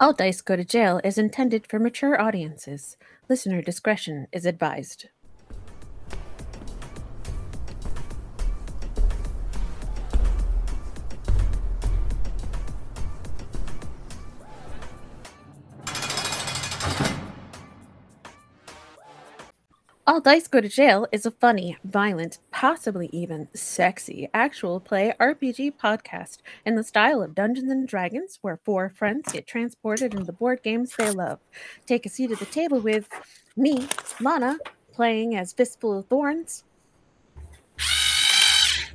All 0.00 0.12
Dice 0.12 0.40
Go 0.40 0.56
to 0.56 0.64
Jail 0.64 1.00
is 1.04 1.16
intended 1.16 1.66
for 1.66 1.78
mature 1.78 2.20
audiences. 2.20 2.96
Listener 3.28 3.62
discretion 3.62 4.26
is 4.32 4.44
advised. 4.44 5.08
All 20.04 20.20
Dice 20.20 20.48
Go 20.48 20.60
to 20.60 20.68
Jail 20.68 21.06
is 21.12 21.24
a 21.24 21.30
funny, 21.30 21.78
violent, 21.84 22.38
possibly 22.62 23.10
even 23.10 23.48
sexy 23.52 24.28
actual 24.32 24.78
play 24.78 25.12
RPG 25.18 25.72
podcast 25.82 26.38
in 26.64 26.76
the 26.76 26.84
style 26.84 27.20
of 27.20 27.34
Dungeons 27.34 27.72
and 27.72 27.88
Dragons, 27.88 28.38
where 28.40 28.60
four 28.64 28.88
friends 28.88 29.32
get 29.32 29.48
transported 29.48 30.14
into 30.14 30.26
the 30.26 30.32
board 30.32 30.62
games 30.62 30.94
they 30.96 31.10
love. 31.10 31.40
Take 31.86 32.06
a 32.06 32.08
seat 32.08 32.30
at 32.30 32.38
the 32.38 32.46
table 32.46 32.78
with 32.78 33.08
me, 33.56 33.88
Lana, 34.20 34.58
playing 34.92 35.34
as 35.34 35.52
Fistful 35.52 35.98
of 35.98 36.06
Thorns, 36.06 36.62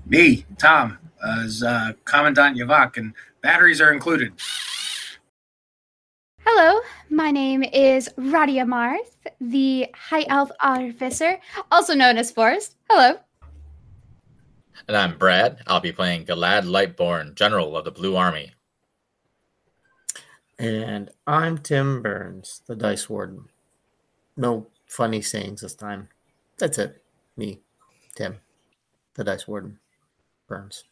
Me, 0.05 0.45
Tom, 0.57 0.97
as 1.27 1.61
uh, 1.61 1.91
Commandant 2.05 2.55
Yakov, 2.55 2.95
and 2.95 3.13
batteries 3.41 3.81
are 3.81 3.91
included. 3.91 4.31
Hello, 6.45 6.79
my 7.09 7.31
name 7.31 7.63
is 7.63 8.07
Radia 8.17 8.65
Marth, 8.65 9.17
the 9.41 9.87
High 9.93 10.25
Elf 10.29 10.51
Artificer, 10.63 11.37
also 11.69 11.93
known 11.93 12.17
as 12.17 12.31
Forest. 12.31 12.77
Hello. 12.89 13.19
And 14.85 14.95
I'm 14.95 15.17
Brad. 15.17 15.59
I'll 15.65 15.79
be 15.79 15.91
playing 15.91 16.25
Galad 16.25 16.63
Lightborn, 16.63 17.35
General 17.35 17.77
of 17.77 17.85
the 17.85 17.91
Blue 17.91 18.15
Army. 18.15 18.53
And 20.59 21.09
I'm 21.25 21.57
Tim 21.57 22.01
Burns, 22.01 22.61
the 22.67 22.75
Dice 22.75 23.09
Warden. 23.09 23.45
No 24.35 24.67
funny 24.87 25.21
sayings 25.21 25.61
this 25.61 25.75
time. 25.75 26.09
That's 26.57 26.77
it. 26.77 27.01
Me, 27.35 27.61
Tim, 28.15 28.37
the 29.15 29.23
Dice 29.23 29.47
Warden. 29.47 29.79
Burns. 30.47 30.85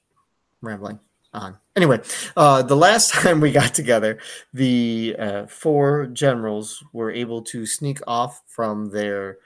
Rambling 0.61 0.99
on. 1.33 1.57
Anyway, 1.75 1.99
uh, 2.35 2.61
the 2.61 2.75
last 2.75 3.11
time 3.13 3.39
we 3.39 3.51
got 3.51 3.73
together, 3.73 4.19
the 4.53 5.15
uh, 5.17 5.45
four 5.47 6.07
generals 6.07 6.83
were 6.93 7.11
able 7.11 7.41
to 7.43 7.65
sneak 7.65 7.99
off 8.07 8.41
from 8.47 8.89
their 8.89 9.37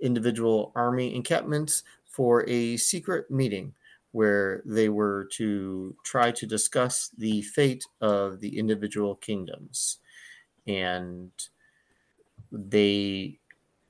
individual 0.00 0.72
army 0.76 1.14
encampments 1.14 1.82
for 2.18 2.44
a 2.48 2.76
secret 2.76 3.30
meeting 3.30 3.72
where 4.10 4.60
they 4.64 4.88
were 4.88 5.28
to 5.30 5.94
try 6.02 6.32
to 6.32 6.46
discuss 6.48 7.12
the 7.16 7.42
fate 7.42 7.84
of 8.00 8.40
the 8.40 8.58
individual 8.58 9.14
kingdoms. 9.14 9.98
And 10.66 11.30
they 12.50 13.38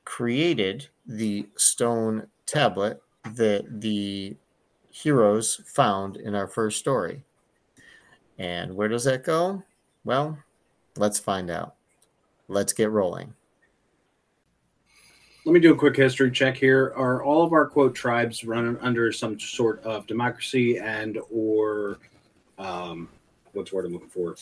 created 0.04 0.88
the 1.06 1.48
stone 1.56 2.26
tablet 2.44 3.00
that 3.24 3.80
the 3.80 4.36
heroes 4.90 5.62
found 5.64 6.18
in 6.18 6.34
our 6.34 6.46
first 6.46 6.78
story. 6.78 7.24
And 8.38 8.76
where 8.76 8.88
does 8.88 9.04
that 9.04 9.24
go? 9.24 9.62
Well, 10.04 10.36
let's 10.98 11.18
find 11.18 11.50
out. 11.50 11.76
Let's 12.46 12.74
get 12.74 12.90
rolling. 12.90 13.32
Let 15.48 15.54
me 15.54 15.60
do 15.60 15.72
a 15.72 15.76
quick 15.76 15.96
history 15.96 16.30
check 16.30 16.58
here. 16.58 16.92
Are 16.94 17.24
all 17.24 17.42
of 17.42 17.54
our 17.54 17.66
quote 17.66 17.94
tribes 17.94 18.44
running 18.44 18.76
under 18.82 19.10
some 19.10 19.40
sort 19.40 19.82
of 19.82 20.06
democracy 20.06 20.76
and 20.76 21.18
or 21.30 22.00
um, 22.58 23.08
what's 23.54 23.70
the 23.70 23.76
word 23.76 23.86
I'm 23.86 23.94
looking 23.94 24.10
for? 24.10 24.36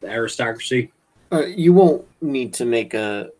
The 0.00 0.08
aristocracy. 0.08 0.90
Uh, 1.30 1.46
you 1.46 1.72
won't 1.72 2.08
need 2.20 2.52
to 2.54 2.64
make 2.64 2.92
a, 2.92 3.30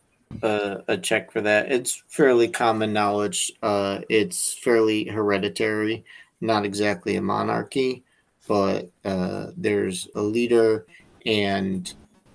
a 0.42 0.84
a 0.86 0.96
check 0.96 1.32
for 1.32 1.40
that. 1.40 1.72
It's 1.72 2.04
fairly 2.06 2.46
common 2.46 2.92
knowledge. 2.92 3.50
Uh, 3.64 4.02
it's 4.08 4.54
fairly 4.54 5.06
hereditary, 5.06 6.04
not 6.40 6.64
exactly 6.64 7.16
a 7.16 7.20
monarchy, 7.20 8.04
but 8.46 8.88
uh, 9.04 9.48
there's 9.56 10.06
a 10.14 10.22
leader, 10.22 10.86
and 11.26 11.92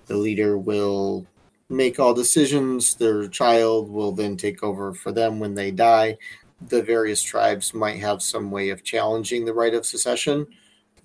the 0.07 0.17
leader 0.17 0.57
will 0.57 1.25
make 1.69 1.99
all 1.99 2.13
decisions. 2.13 2.95
Their 2.95 3.27
child 3.27 3.89
will 3.89 4.11
then 4.11 4.37
take 4.37 4.63
over 4.63 4.93
for 4.93 5.11
them 5.11 5.39
when 5.39 5.55
they 5.55 5.71
die. 5.71 6.17
The 6.69 6.81
various 6.81 7.21
tribes 7.21 7.73
might 7.73 7.99
have 7.99 8.21
some 8.21 8.51
way 8.51 8.69
of 8.69 8.83
challenging 8.83 9.45
the 9.45 9.53
right 9.53 9.73
of 9.73 9.85
secession, 9.85 10.47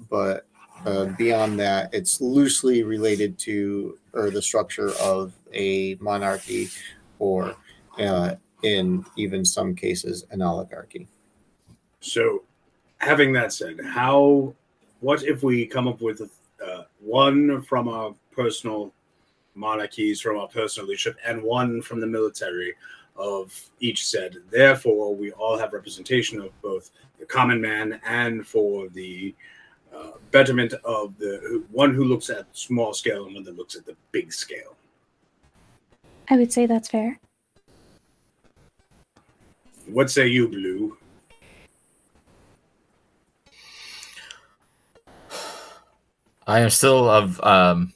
but 0.08 0.46
uh, 0.86 1.06
beyond 1.18 1.58
that, 1.60 1.92
it's 1.92 2.20
loosely 2.20 2.82
related 2.82 3.38
to 3.40 3.98
or 4.12 4.30
the 4.30 4.40
structure 4.40 4.90
of 5.00 5.32
a 5.52 5.96
monarchy, 6.00 6.68
or 7.18 7.54
uh, 7.98 8.34
in 8.62 9.04
even 9.16 9.44
some 9.44 9.74
cases, 9.74 10.26
an 10.30 10.42
oligarchy. 10.42 11.06
So, 12.00 12.44
having 12.98 13.32
that 13.34 13.52
said, 13.52 13.78
how 13.84 14.54
what 15.00 15.22
if 15.22 15.42
we 15.42 15.66
come 15.66 15.86
up 15.86 16.00
with 16.00 16.22
uh, 16.22 16.82
one 17.00 17.62
from 17.62 17.88
our 17.88 18.14
personal 18.32 18.92
monarchies, 19.54 20.20
from 20.20 20.38
our 20.38 20.48
personal 20.48 20.88
leadership, 20.88 21.16
and 21.26 21.42
one 21.42 21.82
from 21.82 22.00
the 22.00 22.06
military 22.06 22.74
of 23.16 23.52
each 23.80 24.06
said? 24.06 24.36
Therefore, 24.50 25.14
we 25.14 25.32
all 25.32 25.58
have 25.58 25.72
representation 25.72 26.40
of 26.40 26.50
both 26.62 26.90
the 27.18 27.26
common 27.26 27.60
man 27.60 28.00
and 28.06 28.46
for 28.46 28.88
the 28.88 29.34
uh, 29.94 30.12
betterment 30.30 30.72
of 30.84 31.16
the 31.18 31.64
one 31.70 31.94
who 31.94 32.04
looks 32.04 32.30
at 32.30 32.46
small 32.52 32.94
scale 32.94 33.26
and 33.26 33.34
one 33.34 33.44
that 33.44 33.56
looks 33.56 33.76
at 33.76 33.84
the 33.84 33.96
big 34.12 34.32
scale. 34.32 34.76
I 36.28 36.36
would 36.36 36.52
say 36.52 36.66
that's 36.66 36.88
fair. 36.88 37.18
What 39.86 40.10
say 40.10 40.28
you, 40.28 40.48
Blue? 40.48 40.96
I 46.46 46.60
am 46.60 46.70
still 46.70 47.08
of 47.08 47.40
um, 47.42 47.92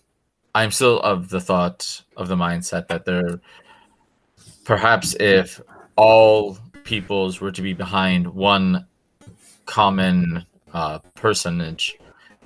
I 0.54 0.62
am 0.62 0.70
still 0.70 1.00
of 1.00 1.28
the 1.30 1.40
thought 1.40 2.02
of 2.16 2.28
the 2.28 2.36
mindset 2.36 2.86
that 2.88 3.04
there, 3.04 3.40
perhaps 4.64 5.16
if 5.18 5.60
all 5.96 6.58
peoples 6.84 7.40
were 7.40 7.50
to 7.50 7.62
be 7.62 7.72
behind 7.72 8.26
one 8.26 8.86
common 9.66 10.46
uh, 10.72 11.00
personage, 11.14 11.96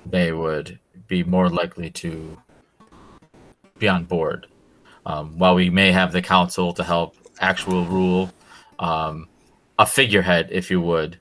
they 0.05 0.31
would 0.31 0.79
be 1.07 1.23
more 1.23 1.49
likely 1.49 1.91
to 1.91 2.37
be 3.77 3.87
on 3.87 4.05
board. 4.05 4.47
Um, 5.05 5.37
while 5.37 5.55
we 5.55 5.69
may 5.69 5.91
have 5.91 6.11
the 6.11 6.21
council 6.21 6.73
to 6.73 6.83
help 6.83 7.15
actual 7.39 7.85
rule, 7.85 8.31
um, 8.79 9.27
a 9.77 9.85
figurehead, 9.85 10.49
if 10.51 10.71
you 10.71 10.81
would, 10.81 11.19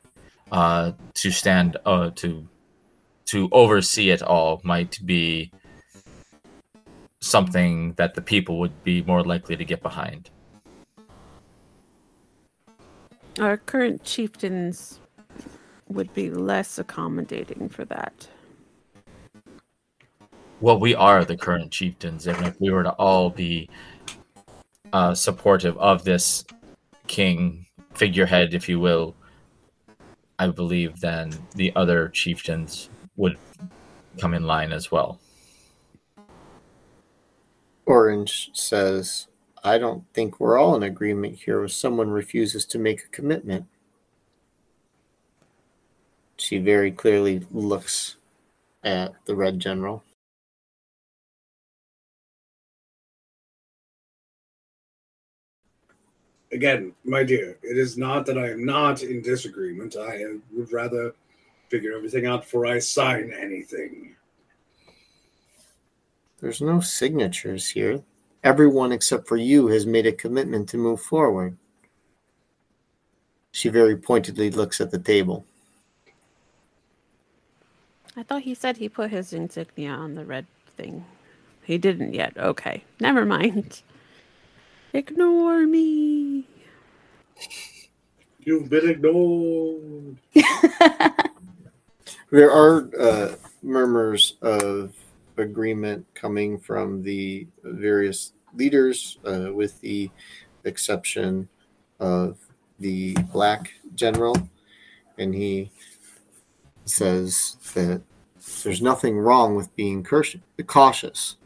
uh, 0.52 0.92
to 1.14 1.30
stand 1.30 1.76
uh, 1.84 2.10
to 2.16 2.48
to 3.26 3.48
oversee 3.52 4.08
it 4.08 4.22
all 4.22 4.58
might 4.64 4.98
be 5.04 5.52
something 7.20 7.92
that 7.94 8.14
the 8.14 8.22
people 8.22 8.58
would 8.58 8.84
be 8.84 9.02
more 9.02 9.22
likely 9.22 9.56
to 9.56 9.64
get 9.64 9.82
behind. 9.82 10.30
Our 13.40 13.56
current 13.56 14.04
chieftains 14.04 15.00
would 15.88 16.12
be 16.14 16.30
less 16.30 16.78
accommodating 16.78 17.68
for 17.68 17.84
that. 17.86 18.28
Well, 20.60 20.80
we 20.80 20.94
are 20.94 21.24
the 21.24 21.36
current 21.36 21.70
chieftains, 21.70 22.26
and 22.26 22.36
if 22.44 22.60
we 22.60 22.70
were 22.70 22.82
to 22.82 22.90
all 22.92 23.30
be 23.30 23.70
uh, 24.92 25.14
supportive 25.14 25.78
of 25.78 26.02
this 26.02 26.44
king 27.06 27.66
figurehead, 27.94 28.54
if 28.54 28.68
you 28.68 28.80
will, 28.80 29.14
I 30.38 30.48
believe 30.48 31.00
then 31.00 31.32
the 31.54 31.72
other 31.76 32.08
chieftains 32.08 32.90
would 33.16 33.38
come 34.20 34.34
in 34.34 34.44
line 34.44 34.72
as 34.72 34.90
well. 34.90 35.20
Orange 37.88 38.50
says, 38.52 39.28
I 39.64 39.78
don't 39.78 40.04
think 40.12 40.38
we're 40.38 40.58
all 40.58 40.76
in 40.76 40.82
agreement 40.82 41.36
here 41.36 41.64
if 41.64 41.72
someone 41.72 42.10
refuses 42.10 42.66
to 42.66 42.78
make 42.78 43.02
a 43.02 43.08
commitment. 43.08 43.64
She 46.36 46.58
very 46.58 46.92
clearly 46.92 47.46
looks 47.50 48.16
at 48.84 49.14
the 49.24 49.34
Red 49.34 49.58
General. 49.58 50.04
Again, 56.52 56.92
my 57.04 57.24
dear, 57.24 57.56
it 57.62 57.78
is 57.78 57.96
not 57.96 58.26
that 58.26 58.36
I 58.36 58.50
am 58.50 58.66
not 58.66 59.02
in 59.02 59.22
disagreement. 59.22 59.96
I 59.98 60.24
would 60.52 60.70
rather 60.70 61.14
figure 61.70 61.96
everything 61.96 62.26
out 62.26 62.42
before 62.42 62.66
I 62.66 62.80
sign 62.80 63.32
anything. 63.32 64.14
There's 66.40 66.60
no 66.60 66.80
signatures 66.80 67.68
here. 67.68 68.02
Everyone 68.44 68.92
except 68.92 69.26
for 69.26 69.36
you 69.36 69.66
has 69.68 69.86
made 69.86 70.06
a 70.06 70.12
commitment 70.12 70.68
to 70.70 70.76
move 70.76 71.00
forward. 71.00 71.56
She 73.50 73.68
very 73.68 73.96
pointedly 73.96 74.50
looks 74.50 74.80
at 74.80 74.90
the 74.90 74.98
table. 74.98 75.44
I 78.16 78.22
thought 78.22 78.42
he 78.42 78.54
said 78.54 78.76
he 78.76 78.88
put 78.88 79.10
his 79.10 79.32
insignia 79.32 79.90
on 79.90 80.14
the 80.14 80.24
red 80.24 80.46
thing, 80.76 81.04
he 81.64 81.78
didn't 81.78 82.14
yet. 82.14 82.36
Okay, 82.36 82.84
never 83.00 83.24
mind. 83.24 83.82
Ignore 84.92 85.66
me. 85.66 86.44
You've 88.40 88.68
been 88.68 88.88
ignored. 88.88 90.16
There 92.30 92.50
are 92.50 92.90
uh, 93.00 93.36
murmurs 93.62 94.36
of 94.42 94.94
agreement 95.38 96.06
coming 96.14 96.58
from 96.58 97.02
the 97.02 97.46
various 97.62 98.32
leaders, 98.54 99.18
uh, 99.24 99.52
with 99.52 99.80
the 99.80 100.10
exception 100.64 101.48
of 102.00 102.38
the 102.78 103.14
black 103.32 103.72
general. 103.94 104.36
And 105.18 105.34
he 105.34 105.70
says 106.84 107.56
that 107.74 108.02
there's 108.62 108.82
nothing 108.82 109.18
wrong 109.18 109.54
with 109.54 109.74
being 109.76 110.04
cautious. 110.04 111.36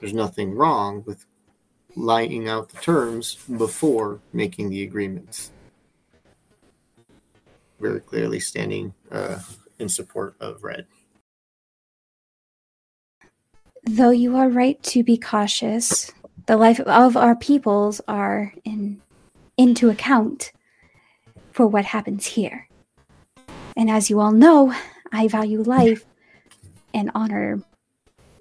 There's 0.00 0.14
nothing 0.14 0.54
wrong 0.54 1.04
with 1.06 1.26
laying 1.94 2.48
out 2.48 2.70
the 2.70 2.80
terms 2.80 3.36
before 3.56 4.20
making 4.32 4.70
the 4.70 4.82
agreements. 4.82 5.52
Very 7.80 8.00
clearly 8.00 8.40
standing 8.40 8.94
uh, 9.10 9.38
in 9.78 9.88
support 9.88 10.34
of 10.40 10.64
Red. 10.64 10.86
Though 13.84 14.10
you 14.10 14.36
are 14.36 14.48
right 14.48 14.80
to 14.84 15.02
be 15.02 15.16
cautious, 15.16 16.10
the 16.46 16.56
life 16.56 16.78
of 16.80 17.16
our 17.16 17.34
peoples 17.34 18.00
are 18.06 18.54
in 18.64 19.02
into 19.56 19.90
account 19.90 20.52
for 21.50 21.66
what 21.66 21.84
happens 21.84 22.26
here. 22.26 22.68
And 23.76 23.90
as 23.90 24.08
you 24.08 24.20
all 24.20 24.32
know, 24.32 24.74
I 25.12 25.28
value 25.28 25.62
life 25.62 26.06
and 26.94 27.10
honor 27.14 27.60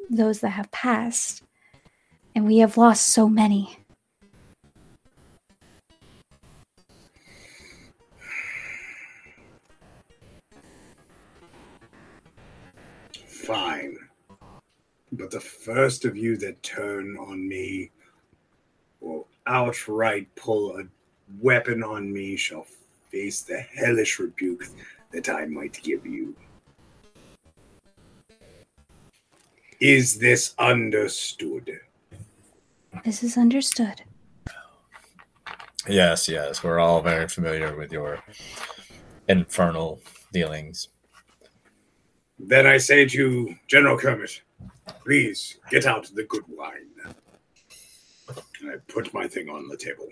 those 0.10 0.42
that 0.42 0.50
have 0.50 0.72
passed. 0.72 1.44
And 2.36 2.46
we 2.46 2.60
have 2.60 2.78
lost 2.78 3.08
so 3.08 3.28
many. 3.28 3.78
Fine. 13.26 13.81
But 15.12 15.32
the 15.32 15.40
first 15.40 16.06
of 16.06 16.16
you 16.16 16.38
that 16.38 16.64
turn 16.64 17.18
on 17.18 17.48
me 17.48 17.92
or 19.02 19.26
outright 19.46 20.34
pull 20.36 20.78
a 20.78 20.84
weapon 21.42 21.84
on 21.84 22.12
me 22.12 22.38
shall 22.38 22.66
face 23.10 23.42
the 23.42 23.60
hellish 23.60 24.20
rebuke 24.20 24.66
that 25.12 25.28
I 25.30 25.46
might 25.46 25.82
give 25.84 26.06
you. 26.06 26.36
Is 29.82 30.18
this 30.20 30.54
understood? 30.60 31.80
This 33.04 33.24
is 33.24 33.38
understood. 33.38 34.04
Yes, 35.90 36.30
yes, 36.30 36.64
we're 36.64 36.80
all 36.80 37.02
very 37.02 37.28
familiar 37.28 37.76
with 37.76 37.92
your 37.92 38.24
infernal 39.28 40.00
dealings. 40.32 40.90
Then 42.38 42.68
I 42.68 42.78
say 42.78 43.06
to 43.08 43.56
General 43.68 43.98
Kermit, 43.98 44.42
please 45.04 45.58
get 45.70 45.86
out 45.86 46.10
the 46.14 46.24
good 46.24 46.44
wine. 46.48 46.88
And 48.62 48.72
I 48.72 48.76
put 48.88 49.14
my 49.14 49.28
thing 49.28 49.50
on 49.50 49.68
the 49.68 49.78
table. 49.78 50.08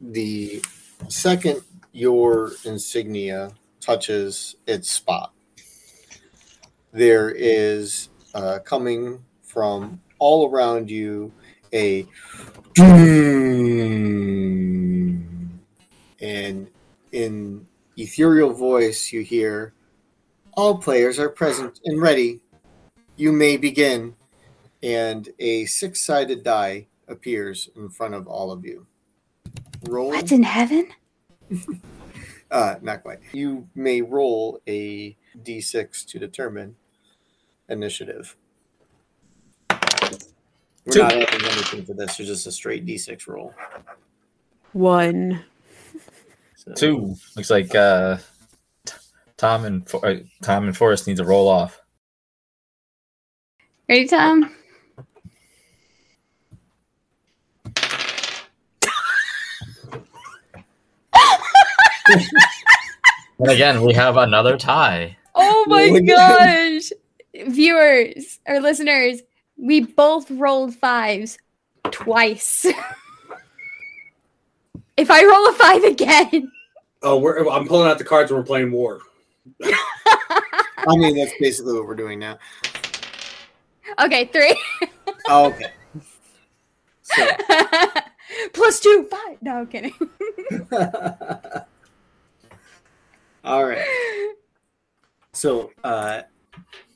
the 0.00 0.62
second 1.08 1.62
your 1.92 2.52
insignia 2.64 3.50
touches 3.80 4.56
its 4.66 4.90
spot, 4.90 5.32
there 6.92 7.30
is 7.30 8.08
uh, 8.34 8.58
coming 8.64 9.24
from 9.42 10.00
all 10.18 10.50
around 10.50 10.90
you 10.90 11.32
a 11.72 12.06
and 16.20 16.68
in 17.12 17.66
ethereal 17.96 18.52
voice 18.52 19.12
you 19.12 19.22
hear 19.22 19.72
all 20.56 20.78
players 20.78 21.18
are 21.18 21.28
present 21.28 21.80
and 21.84 22.00
ready 22.00 22.40
you 23.18 23.32
may 23.32 23.56
begin 23.56 24.14
and 24.82 25.28
a 25.40 25.66
six-sided 25.66 26.42
die 26.44 26.86
appears 27.08 27.68
in 27.76 27.90
front 27.90 28.14
of 28.14 28.26
all 28.28 28.50
of 28.52 28.64
you 28.64 28.86
roll 29.88 30.10
What's 30.10 30.32
in 30.32 30.44
heaven? 30.44 30.88
uh, 32.50 32.76
not 32.80 33.02
quite. 33.02 33.18
You 33.32 33.68
may 33.74 34.02
roll 34.02 34.60
a 34.68 35.16
d6 35.42 36.06
to 36.06 36.18
determine 36.18 36.76
initiative. 37.68 38.36
We're 39.70 40.92
Two. 40.92 40.98
not 41.00 41.12
adding 41.12 41.46
anything 41.46 41.84
for 41.84 41.94
this. 41.94 42.18
It's 42.20 42.28
just 42.28 42.46
a 42.46 42.52
straight 42.52 42.86
d6 42.86 43.26
roll. 43.26 43.52
One. 44.72 45.44
So, 46.54 46.72
Two 46.72 47.14
looks 47.36 47.50
like 47.50 47.74
uh, 47.74 48.18
T- 48.86 48.94
Tom 49.36 49.64
and 49.64 49.88
For- 49.88 50.06
uh, 50.06 50.16
Tom 50.42 50.64
and 50.64 50.76
Forrest 50.76 51.06
need 51.06 51.16
to 51.16 51.24
roll 51.24 51.48
off. 51.48 51.77
Ready, 53.88 54.06
Tom? 54.06 54.54
And 63.40 63.50
again, 63.50 63.82
we 63.82 63.94
have 63.94 64.16
another 64.16 64.58
tie. 64.58 65.16
Oh, 65.34 65.64
oh 65.66 65.70
my 65.70 66.00
gosh. 66.00 66.90
Viewers 67.46 68.40
or 68.46 68.60
listeners, 68.60 69.20
we 69.56 69.80
both 69.80 70.30
rolled 70.30 70.74
fives 70.74 71.38
twice. 71.90 72.66
if 74.96 75.10
I 75.10 75.24
roll 75.24 75.48
a 75.48 75.52
five 75.52 75.84
again, 75.84 76.50
Oh, 77.02 77.16
we're, 77.16 77.48
I'm 77.48 77.66
pulling 77.66 77.88
out 77.88 77.98
the 77.98 78.04
cards 78.04 78.30
and 78.30 78.38
we're 78.38 78.44
playing 78.44 78.72
war. 78.72 79.00
I 79.62 80.96
mean, 80.96 81.16
that's 81.16 81.32
basically 81.38 81.74
what 81.74 81.86
we're 81.86 81.94
doing 81.94 82.18
now. 82.18 82.38
Okay, 84.00 84.26
three 84.26 84.56
Oh, 85.28 85.46
okay. 85.46 85.72
So, 87.02 87.26
plus 88.52 88.80
two, 88.80 89.08
five. 89.10 89.42
No, 89.42 89.58
I'm 89.58 89.66
kidding. 89.66 89.94
all 93.44 93.66
right. 93.66 93.86
So, 95.32 95.70
uh, 95.84 96.22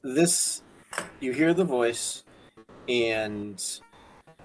this, 0.03 0.63
you 1.21 1.33
hear 1.33 1.55
the 1.55 1.65
voice, 1.65 2.25
and 2.89 3.63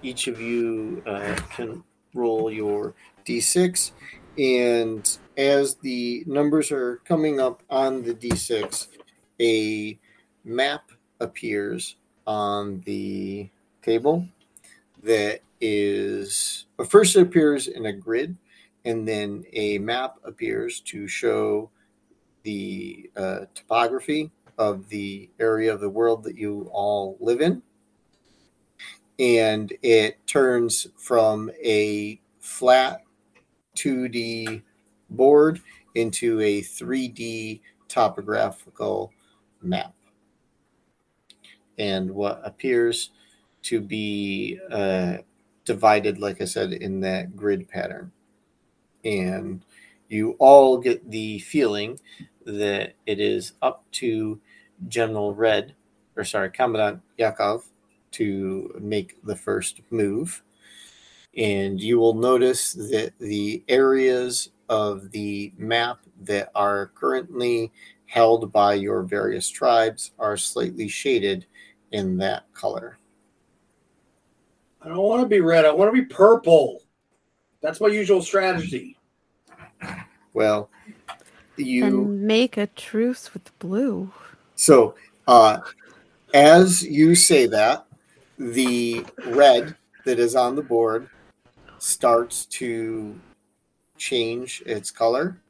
each 0.02 0.26
of 0.28 0.40
you 0.40 1.02
uh, 1.06 1.34
can 1.50 1.82
roll 2.14 2.50
your 2.50 2.94
d6. 3.26 3.92
And 4.38 5.18
as 5.36 5.74
the 5.76 6.24
numbers 6.26 6.70
are 6.70 6.96
coming 7.04 7.40
up 7.40 7.62
on 7.68 8.02
the 8.02 8.14
d6, 8.14 8.88
a 9.40 9.98
map 10.44 10.90
appears 11.20 11.96
on 12.28 12.80
the 12.84 13.48
table 13.82 14.28
that 15.02 15.40
is, 15.62 16.66
well, 16.76 16.86
first 16.86 17.16
it 17.16 17.22
appears 17.22 17.68
in 17.68 17.86
a 17.86 17.92
grid, 17.92 18.36
and 18.84 19.08
then 19.08 19.44
a 19.54 19.78
map 19.78 20.16
appears 20.24 20.80
to 20.80 21.08
show 21.08 21.70
the 22.42 23.10
uh, 23.16 23.40
topography 23.54 24.30
of 24.58 24.88
the 24.90 25.30
area 25.40 25.72
of 25.72 25.80
the 25.80 25.88
world 25.88 26.22
that 26.22 26.36
you 26.36 26.68
all 26.70 27.16
live 27.18 27.40
in. 27.40 27.62
And 29.18 29.72
it 29.82 30.24
turns 30.26 30.86
from 30.96 31.50
a 31.64 32.20
flat 32.40 33.00
2D 33.76 34.62
board 35.10 35.60
into 35.94 36.40
a 36.40 36.60
3D 36.60 37.60
topographical 37.88 39.12
map. 39.62 39.94
And 41.78 42.10
what 42.10 42.40
appears 42.44 43.10
to 43.62 43.80
be 43.80 44.58
uh, 44.70 45.18
divided, 45.64 46.18
like 46.18 46.40
I 46.40 46.44
said, 46.44 46.72
in 46.72 47.00
that 47.00 47.36
grid 47.36 47.68
pattern. 47.68 48.12
And 49.04 49.64
you 50.08 50.36
all 50.38 50.78
get 50.78 51.10
the 51.10 51.38
feeling 51.40 52.00
that 52.44 52.94
it 53.06 53.20
is 53.20 53.52
up 53.62 53.84
to 53.92 54.40
General 54.88 55.34
Red, 55.34 55.74
or 56.16 56.24
sorry, 56.24 56.50
Commandant 56.50 57.02
Yakov, 57.18 57.66
to 58.12 58.74
make 58.80 59.22
the 59.24 59.36
first 59.36 59.82
move. 59.90 60.42
And 61.36 61.80
you 61.80 61.98
will 61.98 62.14
notice 62.14 62.72
that 62.72 63.12
the 63.20 63.62
areas 63.68 64.50
of 64.68 65.10
the 65.10 65.52
map 65.56 65.98
that 66.22 66.50
are 66.54 66.90
currently 66.94 67.70
held 68.06 68.50
by 68.52 68.74
your 68.74 69.02
various 69.02 69.48
tribes 69.48 70.12
are 70.18 70.36
slightly 70.36 70.88
shaded 70.88 71.46
in 71.92 72.16
that 72.18 72.44
color. 72.54 72.98
I 74.82 74.88
don't 74.88 74.98
want 74.98 75.22
to 75.22 75.28
be 75.28 75.40
red. 75.40 75.64
I 75.64 75.72
want 75.72 75.94
to 75.94 76.00
be 76.00 76.06
purple. 76.06 76.82
That's 77.60 77.80
my 77.80 77.88
usual 77.88 78.22
strategy. 78.22 78.96
Well, 80.34 80.70
you 81.56 81.84
And 81.84 82.22
make 82.22 82.56
a 82.56 82.68
truce 82.68 83.34
with 83.34 83.56
blue. 83.58 84.12
So, 84.54 84.94
uh, 85.26 85.58
As 86.34 86.82
you 86.82 87.14
say 87.14 87.46
that, 87.46 87.86
the 88.38 89.04
red 89.26 89.74
that 90.04 90.18
is 90.18 90.36
on 90.36 90.54
the 90.54 90.62
board 90.62 91.08
starts 91.78 92.44
to 92.46 93.18
change 93.96 94.62
its 94.66 94.90
color 94.90 95.40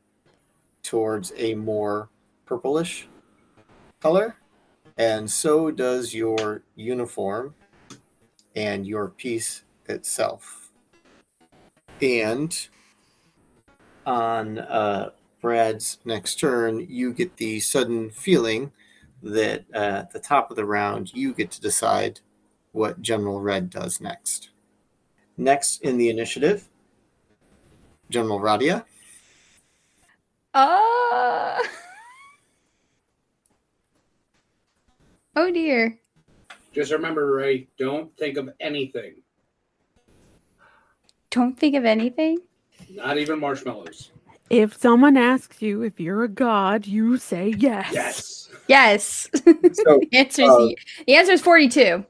towards 0.82 1.32
a 1.36 1.54
more 1.54 2.08
purplish 2.46 3.08
color, 4.00 4.36
and 4.98 5.30
so 5.30 5.70
does 5.70 6.12
your 6.12 6.62
uniform 6.74 7.54
and 8.56 8.86
your 8.86 9.08
piece 9.08 9.62
itself. 9.88 10.72
And 12.02 12.68
on 14.04 14.58
uh, 14.58 15.10
Brad's 15.40 15.98
next 16.04 16.40
turn, 16.40 16.84
you 16.88 17.12
get 17.12 17.36
the 17.36 17.60
sudden 17.60 18.10
feeling 18.10 18.72
that 19.22 19.64
uh, 19.72 20.02
at 20.02 20.10
the 20.10 20.18
top 20.18 20.50
of 20.50 20.56
the 20.56 20.64
round, 20.64 21.14
you 21.14 21.32
get 21.32 21.52
to 21.52 21.60
decide 21.60 22.20
what 22.72 23.00
General 23.00 23.40
Red 23.40 23.70
does 23.70 24.00
next. 24.00 24.50
Next 25.36 25.80
in 25.82 25.96
the 25.96 26.08
initiative, 26.10 26.68
General 28.10 28.40
Radia. 28.40 28.84
Uh... 30.52 31.60
oh 35.38 35.50
dear. 35.52 35.98
Just 36.74 36.92
remember, 36.92 37.32
Ray, 37.34 37.68
don't 37.78 38.14
think 38.18 38.36
of 38.36 38.50
anything, 38.60 39.14
Don't 41.30 41.58
think 41.58 41.74
of 41.76 41.84
anything. 41.84 42.38
not 42.90 43.18
even 43.18 43.38
marshmallows. 43.38 44.10
If 44.50 44.76
someone 44.76 45.16
asks 45.16 45.60
you 45.60 45.82
if 45.82 46.00
you're 46.00 46.24
a 46.24 46.28
god, 46.28 46.86
you 46.86 47.18
say 47.18 47.54
yes. 47.58 47.90
Yes. 47.92 48.48
Yes. 48.66 49.28
So 49.74 50.00
the 50.00 50.08
answer 50.12 50.42
is 50.42 50.48
Uh, 50.50 50.68
the 51.06 51.14
answer 51.14 51.32
is 51.32 51.40
42. 51.42 52.04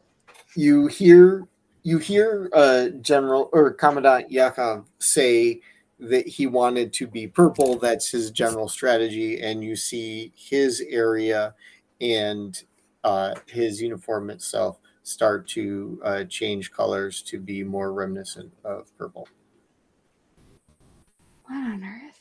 you 0.57 0.87
hear 0.87 1.47
you 1.83 1.99
hear 1.99 2.51
uh, 2.55 2.89
General 3.01 3.49
or 3.53 3.73
Commandant 3.73 4.31
Yakov 4.31 4.87
say 4.99 5.61
that 6.01 6.27
he 6.29 6.47
wanted 6.47 6.93
to 6.95 7.07
be 7.07 7.27
purple. 7.27 7.77
That's 7.79 8.11
his 8.11 8.31
general 8.31 8.69
strategy, 8.69 9.41
and 9.41 9.65
you 9.65 9.75
see 9.75 10.33
his 10.37 10.81
area 10.89 11.55
and 12.01 12.63
uh, 13.09 13.35
his 13.47 13.81
uniform 13.81 14.29
itself 14.29 14.79
start 15.03 15.49
to 15.49 15.99
uh, 16.05 16.25
change 16.25 16.71
colors 16.71 17.23
to 17.23 17.41
be 17.41 17.65
more 17.65 17.95
reminiscent 17.95 18.53
of 18.65 18.95
purple. 18.99 19.27
What 21.47 21.57
on 21.57 21.83
earth? 21.83 22.21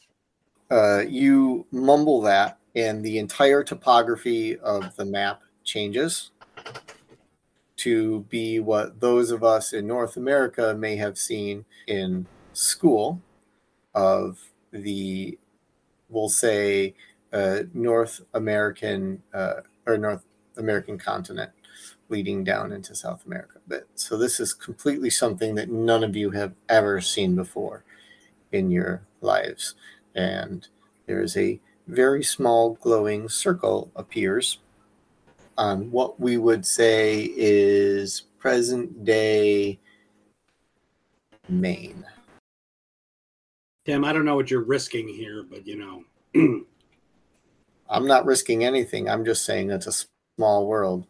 Uh, 0.72 1.04
you 1.06 1.66
mumble 1.72 2.22
that, 2.22 2.60
and 2.74 3.04
the 3.04 3.18
entire 3.18 3.64
topography 3.64 4.58
of 4.60 4.96
the 4.96 5.04
map 5.04 5.42
changes 5.66 6.32
to 7.76 8.22
be 8.30 8.62
what 8.62 9.02
those 9.02 9.30
of 9.30 9.44
us 9.44 9.74
in 9.74 9.86
North 9.88 10.16
America 10.16 10.74
may 10.74 10.96
have 10.96 11.18
seen 11.18 11.66
in 11.88 12.26
school 12.54 13.22
of 13.94 14.40
the, 14.72 15.38
we'll 16.08 16.30
say, 16.30 16.96
uh, 17.34 17.64
North 17.74 18.22
American 18.34 19.22
uh, 19.34 19.62
or 19.86 19.98
North 19.98 20.24
American 20.58 20.98
continent 20.98 21.52
leading 22.10 22.44
down 22.44 22.72
into 22.72 22.96
South 22.96 23.26
America. 23.26 23.60
But 23.68 23.88
so 23.96 24.18
this 24.18 24.40
is 24.40 24.54
completely 24.54 25.10
something 25.10 25.56
that 25.56 25.70
none 25.70 26.04
of 26.04 26.16
you 26.16 26.32
have 26.32 26.54
ever 26.70 27.02
seen 27.02 27.36
before 27.36 27.84
in 28.52 28.72
your 28.72 29.02
lives. 29.22 29.76
And 30.16 30.68
there 31.06 31.22
is 31.22 31.36
a 31.38 31.60
very 31.88 32.24
small 32.24 32.74
glowing 32.76 33.30
circle 33.30 33.92
appears 33.96 34.60
on 35.58 35.90
what 35.92 36.20
we 36.20 36.38
would 36.38 36.66
say 36.66 37.32
is 37.36 38.22
present 38.40 39.04
day 39.04 39.80
Maine. 41.50 42.06
Tim, 43.86 44.04
I 44.04 44.12
don't 44.12 44.26
know 44.26 44.36
what 44.36 44.52
you're 44.52 44.64
risking 44.64 45.08
here, 45.08 45.44
but 45.50 45.66
you 45.66 45.78
know, 45.78 46.04
I'm 47.90 48.06
not 48.06 48.26
risking 48.26 48.66
anything. 48.66 49.10
I'm 49.10 49.24
just 49.24 49.46
saying 49.46 49.72
it's 49.72 49.88
a 49.88 49.94
small 50.38 50.68
world. 50.68 51.06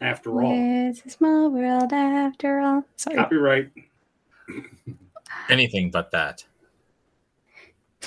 after 0.00 0.30
all, 0.42 0.52
It's 0.54 1.02
a 1.06 1.10
small 1.10 1.50
world 1.50 1.92
after 1.92 2.60
all. 2.60 2.84
Sorry. 2.96 3.16
copyright. 3.16 3.70
Anything 5.48 5.90
but 5.90 6.10
that. 6.10 6.44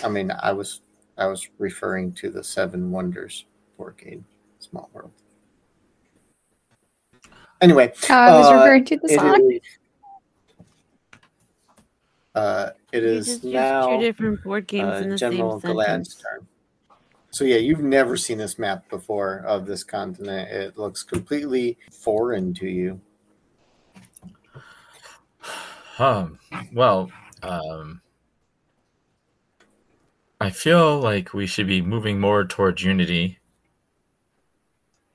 I 0.04 0.08
mean, 0.10 0.32
I 0.32 0.52
was 0.52 0.82
I 1.18 1.26
was 1.28 1.50
referring 1.58 2.12
to 2.14 2.30
the 2.30 2.44
Seven 2.44 2.92
Wonders 2.92 3.46
board 3.78 3.98
game, 3.98 4.26
Small 4.60 4.90
World. 4.94 5.12
Anyway, 7.62 7.92
Oh, 8.10 8.14
I 8.14 8.38
was 8.38 8.48
Uh, 8.48 8.54
referring 8.56 8.86
to 8.86 8.98
the 8.98 9.10
song. 9.10 9.52
is, 9.52 9.62
uh, 12.36 12.70
it 12.92 13.04
You 13.04 13.10
is 13.10 13.26
just 13.26 13.44
now 13.46 13.88
two 13.98 14.00
different 14.04 14.44
board 14.44 14.68
games 14.68 14.94
uh, 14.94 15.04
in 15.04 15.10
the 15.10 15.18
General 15.18 15.60
same 15.62 15.72
Galad's 15.72 15.88
sentence. 15.88 16.16
turn. 16.22 16.48
So 17.36 17.44
yeah, 17.44 17.58
you've 17.58 17.82
never 17.82 18.16
seen 18.16 18.38
this 18.38 18.58
map 18.58 18.90
before 18.90 19.44
of 19.46 19.66
this 19.66 19.84
continent. 19.84 20.50
It 20.50 20.78
looks 20.78 21.04
completely 21.04 21.78
foreign 21.92 22.54
to 22.54 22.66
you. 22.66 23.02
Um, 26.00 26.40
well, 26.72 27.12
um, 27.44 28.00
I 30.40 30.50
feel 30.50 30.98
like 30.98 31.34
we 31.34 31.46
should 31.46 31.68
be 31.68 31.82
moving 31.82 32.22
more 32.22 32.46
towards 32.46 32.84
unity. 32.84 33.40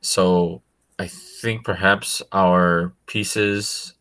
So 0.03 0.61
I 0.99 1.07
think 1.07 1.65
perhaps 1.65 2.21
our 2.33 2.93
pieces, 3.07 3.95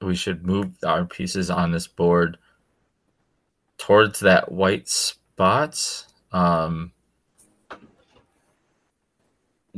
we 0.00 0.14
should 0.14 0.46
move 0.46 0.74
our 0.86 1.04
pieces 1.04 1.50
on 1.50 1.72
this 1.72 1.88
board 1.88 2.38
towards 3.78 4.20
that 4.20 4.52
white 4.52 4.88
spot. 4.88 6.04
Um, 6.32 6.92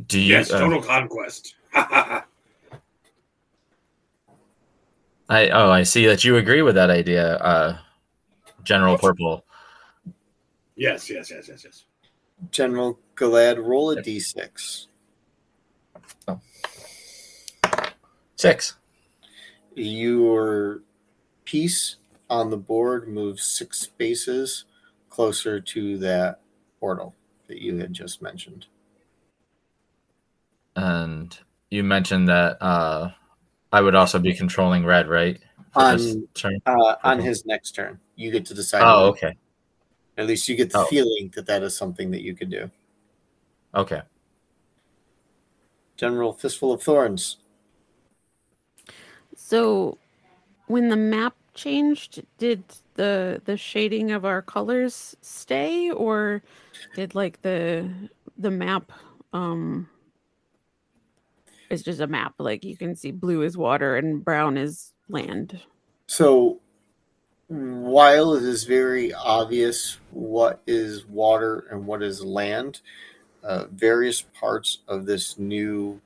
do 0.07 0.21
you? 0.21 0.35
Yes, 0.35 0.51
uh, 0.51 0.61
total 0.61 0.83
conquest. 0.83 1.55
I 1.75 2.25
oh, 5.51 5.71
I 5.71 5.85
see 5.85 6.07
that 6.07 6.25
you 6.25 6.37
agree 6.37 6.63
with 6.63 6.75
that 6.75 6.91
idea, 6.91 7.37
uh, 7.37 7.79
General 8.65 8.99
Purple. 8.99 9.45
yes, 10.75 11.09
yes, 11.09 11.31
yes, 11.31 11.47
yes, 11.49 11.65
yes. 11.65 11.85
General 12.51 12.99
Galad, 13.15 13.65
roll 13.65 13.93
a 13.93 14.03
d6. 14.03 14.87
Six. 18.37 18.75
Your 19.75 20.81
piece 21.45 21.97
on 22.29 22.51
the 22.51 22.57
board 22.57 23.07
moves 23.07 23.45
six 23.45 23.79
spaces 23.81 24.65
closer 25.11 25.61
to 25.61 25.99
that 25.99 26.40
portal 26.81 27.15
that 27.47 27.61
you 27.61 27.77
had 27.79 27.93
just 27.93 28.23
mentioned. 28.23 28.67
And 30.75 31.37
you 31.71 31.85
mentioned 31.85 32.29
that 32.29 32.61
uh, 32.63 33.11
I 33.73 33.81
would 33.81 33.95
also 33.95 34.19
be 34.19 34.35
controlling 34.35 34.85
red, 34.85 35.09
right? 35.09 35.39
For 35.73 35.83
On 35.83 36.29
turn. 36.35 36.59
uh, 36.67 36.97
on 37.05 37.21
his 37.21 37.45
next 37.47 37.73
turn, 37.73 38.01
you 38.17 38.31
get 38.33 38.47
to 38.47 38.55
decide. 38.55 38.83
Oh, 38.83 39.07
okay. 39.09 39.37
At 40.17 40.27
least 40.27 40.49
you 40.49 40.57
get 40.57 40.71
the 40.71 40.79
Oh. 40.81 40.85
feeling 40.87 41.31
that 41.37 41.47
that 41.47 41.63
is 41.63 41.77
something 41.77 42.11
that 42.11 42.23
you 42.23 42.35
could 42.35 42.51
do. 42.51 42.71
Okay. 43.75 44.03
General 45.97 46.33
Fistful 46.33 46.73
of 46.73 46.83
Thorns. 46.83 47.37
So, 49.37 49.99
when 50.67 50.89
the 50.89 50.97
map 50.97 51.35
changed, 51.55 52.23
did 52.39 52.63
the 52.95 53.41
the 53.45 53.57
shading 53.57 54.13
of 54.13 54.25
our 54.25 54.43
colors 54.43 55.17
stay, 55.21 55.91
or 55.91 56.43
did 56.95 57.15
like 57.15 57.43
the 57.43 57.91
the 58.39 58.51
map 58.51 58.93
um 59.33 59.89
is 61.71 61.83
just 61.83 62.01
a 62.01 62.07
map? 62.07 62.35
Like 62.39 62.65
you 62.65 62.77
can 62.77 62.95
see 62.95 63.11
blue 63.11 63.43
is 63.43 63.57
water 63.57 63.97
and 63.97 64.25
brown 64.25 64.57
is 64.57 64.93
land. 65.09 65.61
So, 66.07 66.61
while 67.49 68.35
it 68.35 68.43
is 68.43 68.65
very 68.65 69.13
obvious 69.13 69.99
what 70.11 70.61
is 70.67 71.07
water 71.07 71.67
and 71.71 71.87
what 71.87 72.03
is 72.03 72.25
land, 72.25 72.81
uh, 73.43 73.67
various 73.73 74.23
parts 74.23 74.79
of 74.89 75.07
this 75.07 75.39
new 75.39 76.01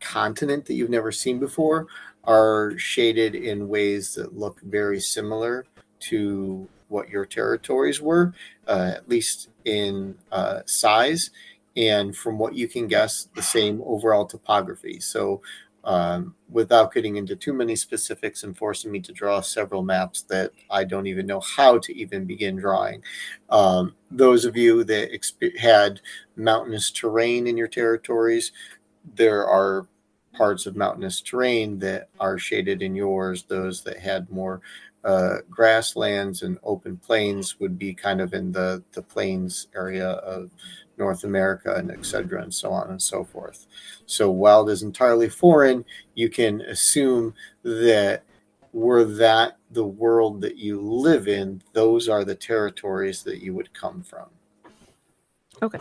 continent 0.00 0.64
that 0.66 0.74
you've 0.74 0.90
never 0.90 1.10
seen 1.12 1.38
before 1.38 1.86
are 2.24 2.76
shaded 2.76 3.34
in 3.34 3.68
ways 3.68 4.14
that 4.14 4.36
look 4.36 4.60
very 4.62 5.00
similar 5.00 5.64
to 6.00 6.68
what 6.88 7.08
your 7.08 7.26
territories 7.26 8.00
were, 8.00 8.32
uh, 8.66 8.92
at 8.96 9.08
least 9.08 9.48
in 9.64 10.16
uh, 10.32 10.60
size, 10.66 11.30
and 11.76 12.16
from 12.16 12.38
what 12.38 12.54
you 12.54 12.68
can 12.68 12.88
guess, 12.88 13.28
the 13.34 13.42
same 13.42 13.82
overall 13.84 14.26
topography. 14.26 15.00
So, 15.00 15.42
um, 15.84 16.34
without 16.50 16.92
getting 16.92 17.16
into 17.16 17.36
too 17.36 17.52
many 17.54 17.76
specifics 17.76 18.42
and 18.42 18.56
forcing 18.56 18.90
me 18.90 19.00
to 19.00 19.12
draw 19.12 19.40
several 19.40 19.82
maps 19.82 20.22
that 20.22 20.50
I 20.70 20.84
don't 20.84 21.06
even 21.06 21.26
know 21.26 21.40
how 21.40 21.78
to 21.78 21.96
even 21.96 22.26
begin 22.26 22.56
drawing. 22.56 23.02
Um, 23.48 23.94
those 24.10 24.44
of 24.44 24.56
you 24.56 24.84
that 24.84 25.12
exp- 25.12 25.56
had 25.58 26.00
mountainous 26.36 26.90
terrain 26.90 27.46
in 27.46 27.56
your 27.56 27.68
territories, 27.68 28.52
there 29.14 29.46
are 29.46 29.86
parts 30.38 30.66
of 30.66 30.76
mountainous 30.76 31.20
terrain 31.20 31.78
that 31.80 32.08
are 32.18 32.38
shaded 32.38 32.80
in 32.82 32.94
yours. 32.94 33.42
Those 33.42 33.82
that 33.82 33.98
had 33.98 34.30
more 34.30 34.60
uh, 35.04 35.38
grasslands 35.50 36.42
and 36.42 36.58
open 36.62 36.96
plains 36.96 37.58
would 37.60 37.76
be 37.78 37.92
kind 37.92 38.20
of 38.20 38.32
in 38.32 38.52
the 38.52 38.82
the 38.92 39.02
plains 39.02 39.68
area 39.74 40.10
of 40.34 40.50
North 40.96 41.24
America 41.24 41.74
and 41.74 41.90
et 41.90 42.04
cetera, 42.04 42.42
and 42.42 42.54
so 42.54 42.70
on 42.70 42.90
and 42.90 43.02
so 43.02 43.24
forth. 43.24 43.66
So 44.06 44.30
while 44.30 44.68
it 44.68 44.72
is 44.72 44.82
entirely 44.82 45.28
foreign, 45.28 45.84
you 46.14 46.28
can 46.28 46.60
assume 46.62 47.34
that 47.62 48.22
were 48.72 49.04
that 49.04 49.56
the 49.70 49.84
world 50.04 50.40
that 50.40 50.56
you 50.56 50.80
live 50.80 51.28
in, 51.28 51.62
those 51.72 52.08
are 52.08 52.24
the 52.24 52.34
territories 52.34 53.22
that 53.22 53.38
you 53.44 53.54
would 53.54 53.72
come 53.72 54.02
from. 54.02 54.28
Okay. 55.62 55.78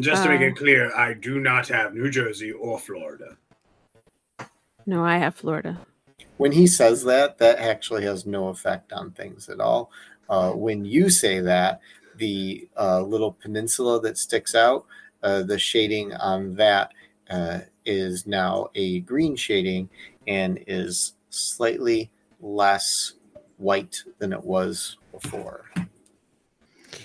Just 0.00 0.22
to 0.22 0.28
make 0.28 0.40
Uh, 0.40 0.50
it 0.50 0.56
clear, 0.56 0.82
I 0.96 1.14
do 1.14 1.40
not 1.40 1.68
have 1.68 1.94
New 1.94 2.10
Jersey 2.10 2.52
or 2.52 2.78
Florida. 2.78 3.36
No, 4.86 5.04
I 5.04 5.18
have 5.18 5.34
Florida. 5.34 5.78
When 6.36 6.52
he 6.52 6.66
says 6.66 7.04
that, 7.04 7.38
that 7.38 7.58
actually 7.58 8.04
has 8.04 8.26
no 8.26 8.48
effect 8.48 8.92
on 8.92 9.12
things 9.12 9.48
at 9.48 9.60
all. 9.60 9.90
Uh, 10.28 10.52
when 10.52 10.84
you 10.84 11.10
say 11.10 11.40
that, 11.40 11.80
the 12.16 12.68
uh, 12.78 13.02
little 13.02 13.32
peninsula 13.32 14.00
that 14.02 14.18
sticks 14.18 14.54
out, 14.54 14.86
uh, 15.22 15.42
the 15.42 15.58
shading 15.58 16.12
on 16.14 16.54
that 16.56 16.92
uh, 17.30 17.60
is 17.84 18.26
now 18.26 18.68
a 18.74 19.00
green 19.00 19.36
shading 19.36 19.88
and 20.26 20.62
is 20.66 21.14
slightly 21.30 22.10
less 22.40 23.14
white 23.56 24.02
than 24.18 24.32
it 24.32 24.44
was 24.44 24.96
before. 25.12 25.70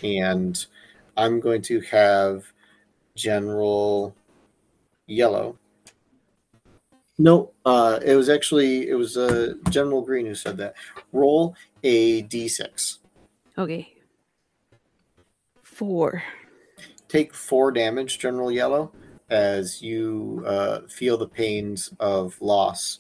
And 0.04 0.66
I'm 1.18 1.40
going 1.40 1.62
to 1.64 1.82
have 1.82 2.46
general 3.16 4.16
yellow. 5.08 5.58
No, 7.22 7.52
uh, 7.66 8.00
it 8.04 8.16
was 8.16 8.30
actually 8.30 8.88
it 8.88 8.96
was 8.96 9.18
uh, 9.18 9.54
General 9.70 10.02
Green 10.02 10.26
who 10.26 10.34
said 10.34 10.56
that. 10.58 10.74
Roll 11.12 11.54
a 11.84 12.24
d6. 12.24 13.00
Okay. 13.58 13.94
Four. 15.62 16.24
Take 17.10 17.34
four 17.34 17.72
damage, 17.72 18.20
General 18.20 18.52
Yellow, 18.52 18.94
as 19.30 19.82
you 19.82 20.44
uh, 20.48 20.82
feel 20.88 21.18
the 21.18 21.28
pains 21.28 21.94
of 22.00 22.40
loss. 22.42 23.00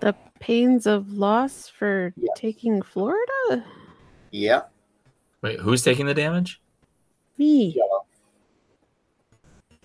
The 0.00 0.16
pains 0.40 0.86
of 0.86 1.12
loss 1.12 1.68
for 1.68 2.12
Yeah. 2.16 2.30
taking 2.36 2.82
Florida? 2.82 3.64
Yeah, 4.32 4.62
Wait, 5.42 5.58
who's 5.60 5.82
taking 5.82 6.06
the 6.06 6.14
damage? 6.14 6.60
Me. 7.36 7.74
yellow. 7.76 8.06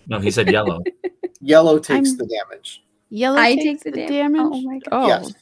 No, 0.08 0.20
he 0.20 0.32
said 0.32 0.50
yellow. 0.52 0.82
Yellow 1.42 1.78
takes 1.80 2.10
I'm- 2.10 2.18
the 2.18 2.26
damage. 2.26 2.84
Yellow 3.10 3.38
I 3.38 3.56
takes 3.56 3.84
take 3.84 3.84
the, 3.84 3.92
the 3.92 4.08
dam- 4.08 4.34
damage. 4.34 4.42
oh 4.54 4.62
my 4.64 4.80
God. 4.80 4.90
Oh, 4.92 5.08
Yes, 5.08 5.34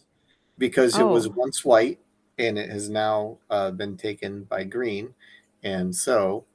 because 0.58 0.98
it 1.00 1.04
was 1.04 1.28
Oh. 1.28 1.34
once 1.36 1.64
white 1.66 2.00
and 2.38 2.60
it 2.60 2.70
has 2.70 2.90
now 2.90 3.38
uh, 3.50 3.72
been 3.72 3.96
taken 3.98 4.44
by 4.44 4.64
green, 4.66 5.14
and 5.64 5.96
so 5.96 6.46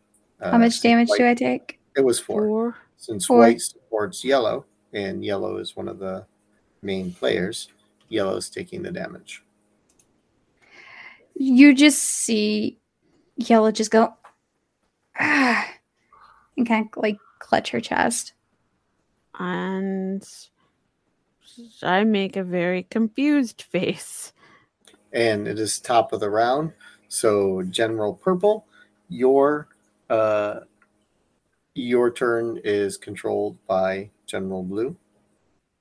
uh, 0.41 0.51
How 0.53 0.59
much 0.59 0.81
damage 0.83 1.09
white- 1.09 1.19
do 1.19 1.27
I 1.29 1.35
take? 1.35 1.81
It 1.97 2.05
was 2.05 2.21
four. 2.21 2.47
four. 2.47 2.77
Since 2.97 3.27
Four. 3.27 3.39
white 3.39 3.61
supports 3.61 4.23
yellow, 4.25 4.67
and 4.93 5.25
yellow 5.25 5.57
is 5.57 5.75
one 5.75 5.89
of 5.89 5.99
the 5.99 6.27
main 6.83 7.13
players, 7.13 7.69
yellow 8.09 8.37
is 8.37 8.49
taking 8.51 8.83
the 8.83 8.91
damage. 8.93 9.43
You 11.35 11.75
just 11.75 11.99
see 12.03 12.79
Yellow 13.37 13.73
just 13.73 13.91
go, 13.91 14.13
ah, 15.19 15.67
and 16.59 16.69
kind 16.69 16.89
of 16.95 17.03
like 17.03 17.17
clutch 17.41 17.71
her 17.71 17.81
chest. 17.81 18.35
And 19.39 20.23
I 21.83 22.05
make 22.05 22.37
a 22.37 22.45
very 22.45 22.85
confused 22.85 23.63
face. 23.63 24.33
and 25.13 25.49
it 25.49 25.59
is 25.59 25.81
top 25.81 26.13
of 26.13 26.21
the 26.21 26.31
round. 26.31 26.73
So 27.09 27.63
General 27.63 28.15
Purple, 28.15 28.67
your 29.09 29.69
uh, 30.09 30.61
your 31.75 32.13
turn 32.13 32.61
is 32.65 32.97
controlled 32.97 33.57
by 33.67 34.11
General 34.27 34.63
Blue. 34.63 34.97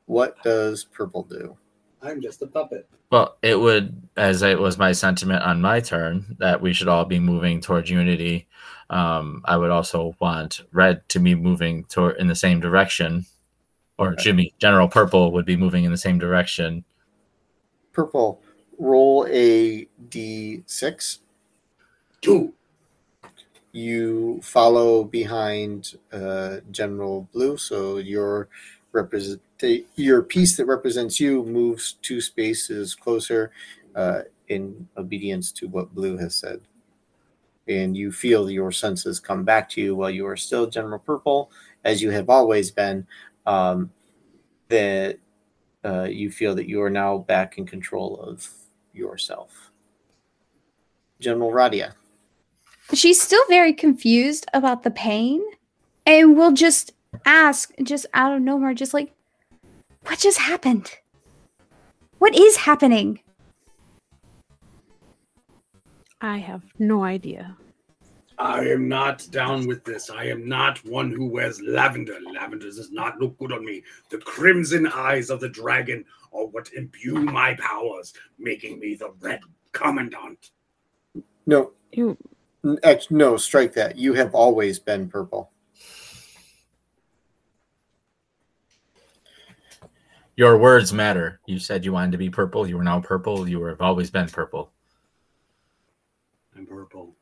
What 0.06 0.42
does 0.44 0.86
Purple 0.86 1.24
do? 1.24 1.58
I'm 2.02 2.22
just 2.22 2.42
a 2.42 2.48
puppet. 2.48 2.88
Well, 3.12 3.38
it 3.42 3.60
would, 3.60 4.02
as 4.16 4.42
it 4.42 4.60
was 4.60 4.78
my 4.78 4.92
sentiment 4.92 5.44
on 5.44 5.62
my 5.62 5.80
turn, 5.80 6.26
that 6.40 6.62
we 6.62 6.74
should 6.74 6.88
all 6.88 7.06
be 7.06 7.20
moving 7.20 7.62
towards 7.62 7.90
unity. 7.90 8.48
Um, 8.90 9.42
I 9.46 9.58
would 9.58 9.72
also 9.72 10.16
want 10.20 10.62
red 10.72 11.08
to 11.10 11.20
be 11.20 11.36
moving 11.36 11.84
toward 11.86 12.18
in 12.18 12.28
the 12.28 12.36
same 12.36 12.60
direction, 12.60 13.26
or 13.98 14.16
Jimmy 14.16 14.54
General 14.60 14.88
Purple 14.88 15.32
would 15.34 15.46
be 15.46 15.58
moving 15.58 15.84
in 15.84 15.92
the 15.92 15.98
same 15.98 16.18
direction. 16.18 16.86
Purple, 17.92 18.42
roll 18.78 19.28
a 19.30 19.88
d6. 20.10 21.20
Two. 22.22 22.54
You 23.72 24.42
follow 24.42 25.04
behind 25.04 25.98
uh, 26.12 26.58
General 26.72 27.28
Blue, 27.32 27.58
so 27.58 27.98
you're 27.98 28.48
represent 28.92 29.42
your 29.96 30.24
piece 30.24 30.58
that 30.58 30.66
represents 30.66 31.20
you 31.20 31.44
moves 31.44 31.94
two 32.02 32.22
spaces 32.22 32.96
closer 32.96 33.52
uh, 33.96 34.22
in 34.48 34.88
obedience 34.98 35.52
to 35.54 35.68
what 35.68 35.94
Blue 35.94 36.18
has 36.18 36.36
said. 36.36 36.62
And 37.68 37.96
you 37.96 38.12
feel 38.12 38.50
your 38.50 38.72
senses 38.72 39.20
come 39.20 39.44
back 39.44 39.70
to 39.70 39.82
you 39.82 39.96
while 39.96 40.10
you 40.10 40.26
are 40.26 40.38
still 40.38 40.68
General 40.68 41.00
Purple, 41.00 41.52
as 41.84 42.02
you 42.02 42.10
have 42.10 42.30
always 42.30 42.72
been. 42.72 43.06
Um, 43.46 43.92
that 44.70 45.18
uh, 45.84 46.04
you 46.04 46.32
feel 46.32 46.56
that 46.56 46.68
you 46.68 46.82
are 46.82 46.90
now 46.90 47.18
back 47.18 47.58
in 47.58 47.66
control 47.66 48.20
of 48.22 48.48
yourself. 48.94 49.72
General 51.20 51.52
Radia. 51.52 51.94
She's 52.94 53.22
still 53.22 53.44
very 53.50 53.74
confused 53.74 54.46
about 54.54 54.84
the 54.84 54.92
pain 54.92 55.44
and 56.06 56.38
will 56.38 56.52
just 56.52 56.94
ask, 57.26 57.72
just 57.84 58.06
out 58.14 58.36
of 58.36 58.42
nowhere, 58.42 58.74
just 58.74 58.94
like, 58.94 59.14
what 60.04 60.20
just 60.20 60.38
happened? 60.40 60.92
What 62.20 62.36
is 62.36 62.58
happening? 62.58 63.20
I 66.22 66.38
have 66.38 66.64
no 66.78 67.04
idea. 67.04 67.56
I 68.38 68.66
am 68.68 68.88
not 68.88 69.28
down 69.32 69.68
with 69.68 69.84
this. 69.84 70.10
I 70.10 70.26
am 70.26 70.48
not 70.48 70.84
one 70.86 71.12
who 71.12 71.26
wears 71.28 71.62
lavender. 71.62 72.18
Lavender 72.34 72.68
does 72.68 72.92
not 72.92 73.20
look 73.20 73.38
good 73.38 73.52
on 73.52 73.66
me. 73.66 73.84
The 74.10 74.18
crimson 74.20 74.88
eyes 74.88 75.30
of 75.30 75.42
the 75.42 75.50
dragon 75.50 76.06
are 76.34 76.46
what 76.46 76.72
imbue 76.74 77.16
my 77.16 77.56
powers, 77.56 78.14
making 78.38 78.80
me 78.80 78.96
the 78.96 79.12
Red 79.20 79.42
Commandant. 79.74 80.52
No, 81.46 81.72
You 81.92 82.18
N- 82.64 82.78
Ex- 82.84 83.12
no, 83.12 83.36
strike 83.38 83.74
that. 83.74 83.98
You 83.98 84.14
have 84.14 84.36
always 84.36 84.80
been 84.80 85.10
purple. 85.10 85.52
Your 90.40 90.58
words 90.58 90.94
matter. 90.94 91.42
You 91.48 91.60
said 91.60 91.84
you 91.84 91.92
wanted 91.92 92.14
to 92.14 92.18
be 92.18 92.30
purple. 92.30 92.66
You 92.66 92.80
are 92.80 92.84
now 92.84 93.02
purple. 93.02 93.46
You 93.46 93.62
have 93.66 93.82
always 93.82 94.10
been 94.10 94.30
purple. 94.30 94.72
I'm 96.56 96.66
purple. 96.66 97.14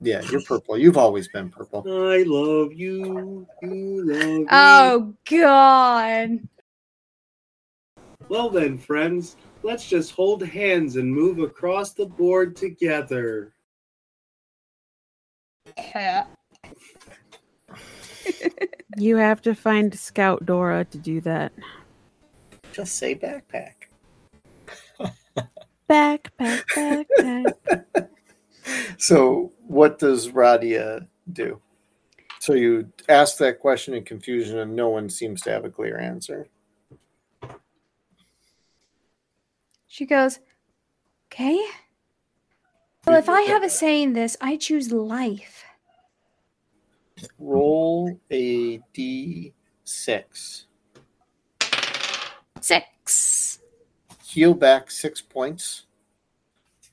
Yeah, 0.00 0.20
you're 0.22 0.40
purple. 0.40 0.76
You've 0.76 0.96
always 0.96 1.28
been 1.28 1.48
purple. 1.48 1.84
I 1.86 2.24
love 2.26 2.72
you. 2.72 3.46
You 3.62 4.04
love 4.04 4.40
me. 4.40 4.46
Oh, 4.50 5.14
God. 5.30 6.40
Well 8.28 8.50
then, 8.50 8.78
friends, 8.78 9.36
let's 9.62 9.88
just 9.88 10.10
hold 10.10 10.42
hands 10.42 10.96
and 10.96 11.08
move 11.08 11.38
across 11.38 11.92
the 11.92 12.06
board 12.06 12.56
together. 12.56 13.52
Yeah. 15.78 16.24
you 18.96 19.18
have 19.18 19.40
to 19.42 19.54
find 19.54 19.96
Scout 19.96 20.44
Dora 20.46 20.84
to 20.86 20.98
do 20.98 21.20
that. 21.20 21.52
Just 22.72 22.96
say 22.96 23.14
backpack. 23.14 23.74
Backpack, 25.90 26.62
backpack. 26.76 27.54
So, 28.96 29.52
what 29.66 29.98
does 29.98 30.28
Radia 30.28 31.08
do? 31.32 31.60
So, 32.38 32.52
you 32.52 32.92
ask 33.08 33.38
that 33.38 33.58
question 33.58 33.94
in 33.94 34.04
confusion, 34.04 34.58
and 34.58 34.76
no 34.76 34.88
one 34.88 35.08
seems 35.08 35.42
to 35.42 35.50
have 35.50 35.64
a 35.64 35.70
clear 35.70 35.98
answer. 35.98 36.48
She 39.88 40.06
goes, 40.06 40.38
okay. 41.32 41.60
Well, 43.04 43.18
if 43.18 43.28
I 43.28 43.42
have 43.42 43.64
a 43.64 43.70
say 43.70 44.00
in 44.02 44.12
this, 44.12 44.36
I 44.40 44.56
choose 44.56 44.92
life. 44.92 45.64
Roll 47.38 48.20
a 48.30 48.78
d6. 48.94 50.64
Six. 52.60 53.60
heal 54.24 54.54
back 54.54 54.90
six 54.90 55.20
points 55.20 55.86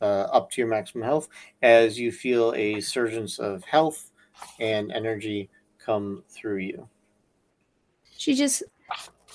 uh, 0.02 0.28
up 0.32 0.50
to 0.52 0.62
your 0.62 0.70
maximum 0.70 1.04
health 1.04 1.28
as 1.62 2.00
you 2.00 2.12
feel 2.12 2.54
a 2.56 2.80
surge 2.80 3.40
of 3.40 3.64
health 3.64 4.12
and 4.60 4.92
energy 4.92 5.50
come 5.78 6.24
through 6.30 6.58
you. 6.58 6.88
She 8.18 8.36
just 8.36 8.64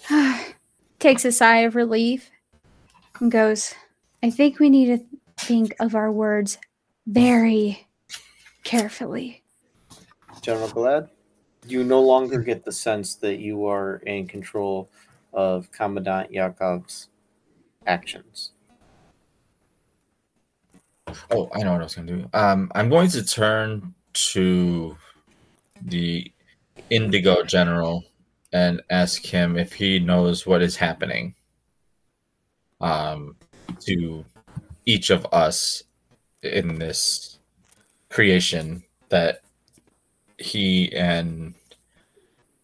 takes 0.98 1.24
a 1.24 1.32
sigh 1.32 1.58
of 1.58 1.74
relief 1.74 2.30
and 3.20 3.30
goes, 3.30 3.74
I 4.22 4.30
think 4.30 4.58
we 4.58 4.70
need 4.70 4.86
to 4.86 5.04
think 5.38 5.74
of 5.80 5.94
our 5.94 6.12
words 6.12 6.58
very 7.06 7.86
carefully. 8.64 9.42
General 10.40 10.68
Galad, 10.68 11.08
you 11.66 11.84
no 11.84 12.00
longer 12.00 12.40
get 12.40 12.64
the 12.64 12.72
sense 12.72 13.14
that 13.16 13.38
you 13.38 13.66
are 13.66 13.96
in 14.06 14.26
control 14.26 14.90
of 15.32 15.70
Commandant 15.72 16.30
Yakov's 16.30 17.08
actions. 17.86 18.52
Oh, 21.30 21.50
I 21.54 21.62
know 21.62 21.72
what 21.72 21.80
I 21.80 21.84
was 21.84 21.94
going 21.94 22.06
to 22.06 22.16
do. 22.16 22.30
Um, 22.32 22.70
I'm 22.74 22.88
going 22.88 23.08
to 23.10 23.24
turn 23.24 23.94
to 24.12 24.96
the 25.82 26.30
Indigo 26.90 27.42
General 27.42 28.04
and 28.52 28.82
ask 28.90 29.24
him 29.24 29.56
if 29.56 29.72
he 29.72 29.98
knows 29.98 30.46
what 30.46 30.62
is 30.62 30.76
happening 30.76 31.34
um, 32.80 33.36
to 33.80 34.24
each 34.84 35.10
of 35.10 35.26
us 35.32 35.82
in 36.42 36.78
this 36.78 37.38
creation 38.10 38.82
that 39.08 39.42
he 40.38 40.92
and 40.94 41.54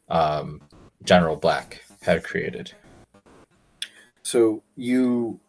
um, 0.09 0.61
General 1.05 1.37
Black 1.37 1.83
had 2.03 2.25
created. 2.25 2.73
So 4.23 4.63
you 4.77 5.41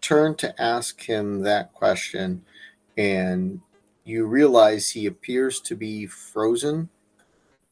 turn 0.00 0.34
to 0.36 0.60
ask 0.60 1.02
him 1.02 1.40
that 1.40 1.72
question, 1.72 2.44
and 2.96 3.60
you 4.04 4.26
realize 4.26 4.90
he 4.90 5.06
appears 5.06 5.60
to 5.60 5.74
be 5.76 6.06
frozen 6.06 6.88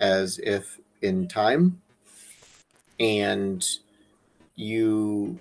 as 0.00 0.38
if 0.38 0.78
in 1.02 1.28
time. 1.28 1.80
And 3.00 3.66
you 4.56 5.38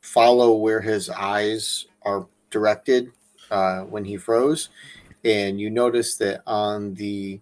follow 0.00 0.54
where 0.54 0.80
his 0.80 1.10
eyes 1.10 1.86
are 2.02 2.26
directed 2.50 3.12
uh, 3.50 3.82
when 3.82 4.04
he 4.04 4.16
froze, 4.16 4.70
and 5.24 5.60
you 5.60 5.70
notice 5.70 6.16
that 6.16 6.42
on 6.46 6.94
the 6.94 7.40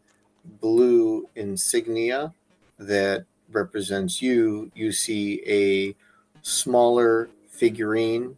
blue 0.60 1.28
insignia 1.34 2.34
that 2.78 3.24
represents 3.50 4.22
you, 4.22 4.70
you 4.74 4.92
see 4.92 5.42
a 5.46 5.94
smaller 6.42 7.30
figurine 7.48 8.36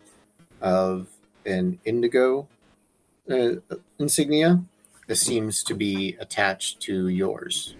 of 0.60 1.08
an 1.44 1.78
indigo 1.84 2.48
uh, 3.30 3.54
insignia 3.98 4.62
that 5.06 5.16
seems 5.16 5.62
to 5.62 5.74
be 5.74 6.16
attached 6.20 6.80
to 6.80 7.08
yours. 7.08 7.76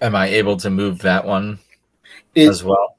Am 0.00 0.14
I 0.14 0.26
able 0.26 0.56
to 0.58 0.68
move 0.68 0.98
that 1.00 1.24
one 1.24 1.58
It, 2.34 2.48
as 2.48 2.62
well? 2.64 2.96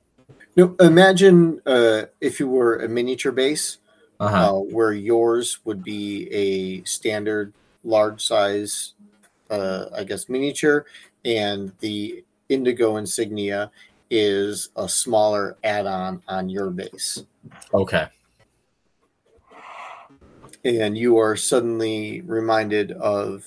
no, 0.55 0.75
imagine 0.79 1.61
uh, 1.65 2.03
if 2.21 2.39
you 2.39 2.47
were 2.47 2.77
a 2.77 2.87
miniature 2.87 3.31
base, 3.31 3.79
Uh-huh. 4.19 4.53
uh, 4.57 4.59
where 4.59 4.93
yours 4.93 5.59
would 5.65 5.83
be 5.83 6.29
a 6.31 6.83
standard 6.85 7.53
large 7.83 8.23
size, 8.25 8.93
uh, 9.49 9.85
I 9.95 10.03
guess, 10.03 10.29
miniature, 10.29 10.85
and 11.25 11.71
the 11.79 12.23
indigo 12.49 12.97
insignia 12.97 13.71
is 14.09 14.69
a 14.75 14.87
smaller 14.87 15.57
add 15.63 15.85
on 15.87 16.21
on 16.27 16.49
your 16.49 16.69
base. 16.69 17.23
Okay. 17.73 18.07
And 20.63 20.97
you 20.97 21.17
are 21.17 21.35
suddenly 21.35 22.21
reminded 22.21 22.91
of 22.93 23.45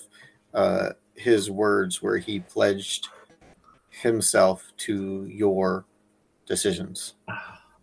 uh, 0.53 0.91
his 1.15 1.51
words 1.51 2.03
where 2.03 2.19
he 2.19 2.41
pledged 2.41 3.09
himself 3.91 4.73
to 4.79 5.27
your 5.27 5.85
decisions. 6.47 7.15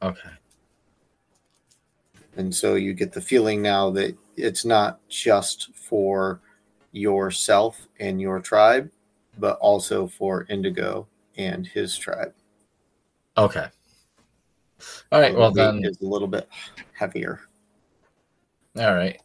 Okay. 0.01 0.29
And 2.36 2.53
so 2.53 2.75
you 2.75 2.93
get 2.93 3.12
the 3.12 3.21
feeling 3.21 3.62
now 3.62 3.89
that 3.91 4.17
it's 4.36 4.65
not 4.65 4.99
just 5.08 5.73
for 5.75 6.41
yourself 6.91 7.88
and 7.99 8.19
your 8.19 8.39
tribe, 8.39 8.91
but 9.38 9.58
also 9.60 10.08
for 10.08 10.46
Indigo 10.50 11.08
and 11.38 11.65
his 11.65 11.98
tribe. 11.98 12.34
Okay. 13.38 13.67
All 15.12 15.19
right. 15.19 15.36
Well 15.36 15.52
then. 15.52 15.84
is 15.84 16.02
a 16.02 16.06
little 16.06 16.28
bit 16.28 16.48
heavier. 16.93 17.41
All 18.78 18.93
right. 18.93 19.19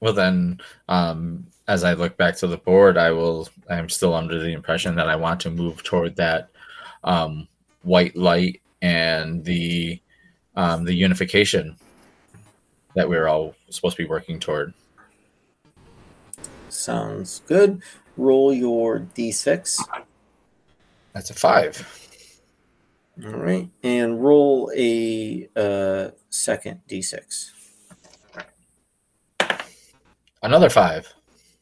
Well 0.00 0.12
then, 0.12 0.60
um, 0.88 1.46
as 1.68 1.84
I 1.84 1.94
look 1.94 2.16
back 2.16 2.36
to 2.36 2.46
the 2.46 2.58
board, 2.58 2.96
I 2.96 3.10
will. 3.10 3.48
I'm 3.68 3.88
still 3.88 4.14
under 4.14 4.38
the 4.38 4.52
impression 4.52 4.94
that 4.96 5.08
I 5.08 5.16
want 5.16 5.40
to 5.40 5.50
move 5.50 5.82
toward 5.82 6.16
that 6.16 6.50
um, 7.04 7.48
white 7.82 8.16
light 8.16 8.60
and 8.82 9.44
the 9.44 10.00
um, 10.54 10.84
the 10.84 10.94
unification 10.94 11.76
that 12.94 13.08
we're 13.08 13.28
all 13.28 13.54
supposed 13.70 13.96
to 13.96 14.02
be 14.02 14.08
working 14.08 14.38
toward. 14.38 14.72
Sounds 16.68 17.42
good. 17.46 17.82
Roll 18.16 18.52
your 18.52 19.00
d6. 19.00 19.80
That's 21.12 21.30
a 21.30 21.34
five. 21.34 22.06
All 23.24 23.30
right. 23.30 23.68
And 23.82 24.22
roll 24.22 24.70
a 24.76 25.48
uh, 25.56 26.10
second 26.28 26.80
d6. 26.88 27.50
Another 30.42 30.70
five. 30.70 31.12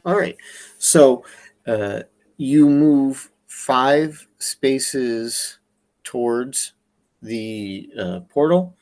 All 0.05 0.17
right. 0.17 0.37
So 0.79 1.25
uh, 1.67 2.01
you 2.37 2.69
move 2.69 3.31
five 3.47 4.27
spaces 4.39 5.59
towards 6.03 6.75
the 7.23 7.89
uh, 7.99 8.21
portal, 8.29 8.77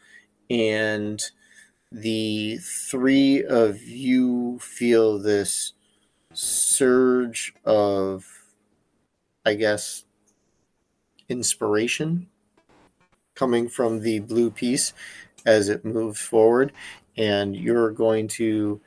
and 0.51 1.23
the 1.93 2.59
three 2.61 3.45
of 3.45 3.81
you 3.83 4.59
feel 4.61 5.19
this 5.19 5.75
surge 6.35 7.55
of, 7.65 8.27
I 9.45 9.55
guess, 9.55 10.05
inspiration 11.29 12.29
coming 13.35 13.69
from 13.69 14.01
the 14.01 14.21
blue 14.21 14.51
piece 14.51 14.93
as 15.47 15.69
it 15.69 15.85
moves 15.85 16.21
forward. 16.21 16.73
And 17.17 17.57
you're 17.57 17.91
going 17.91 18.29
to 18.29 18.81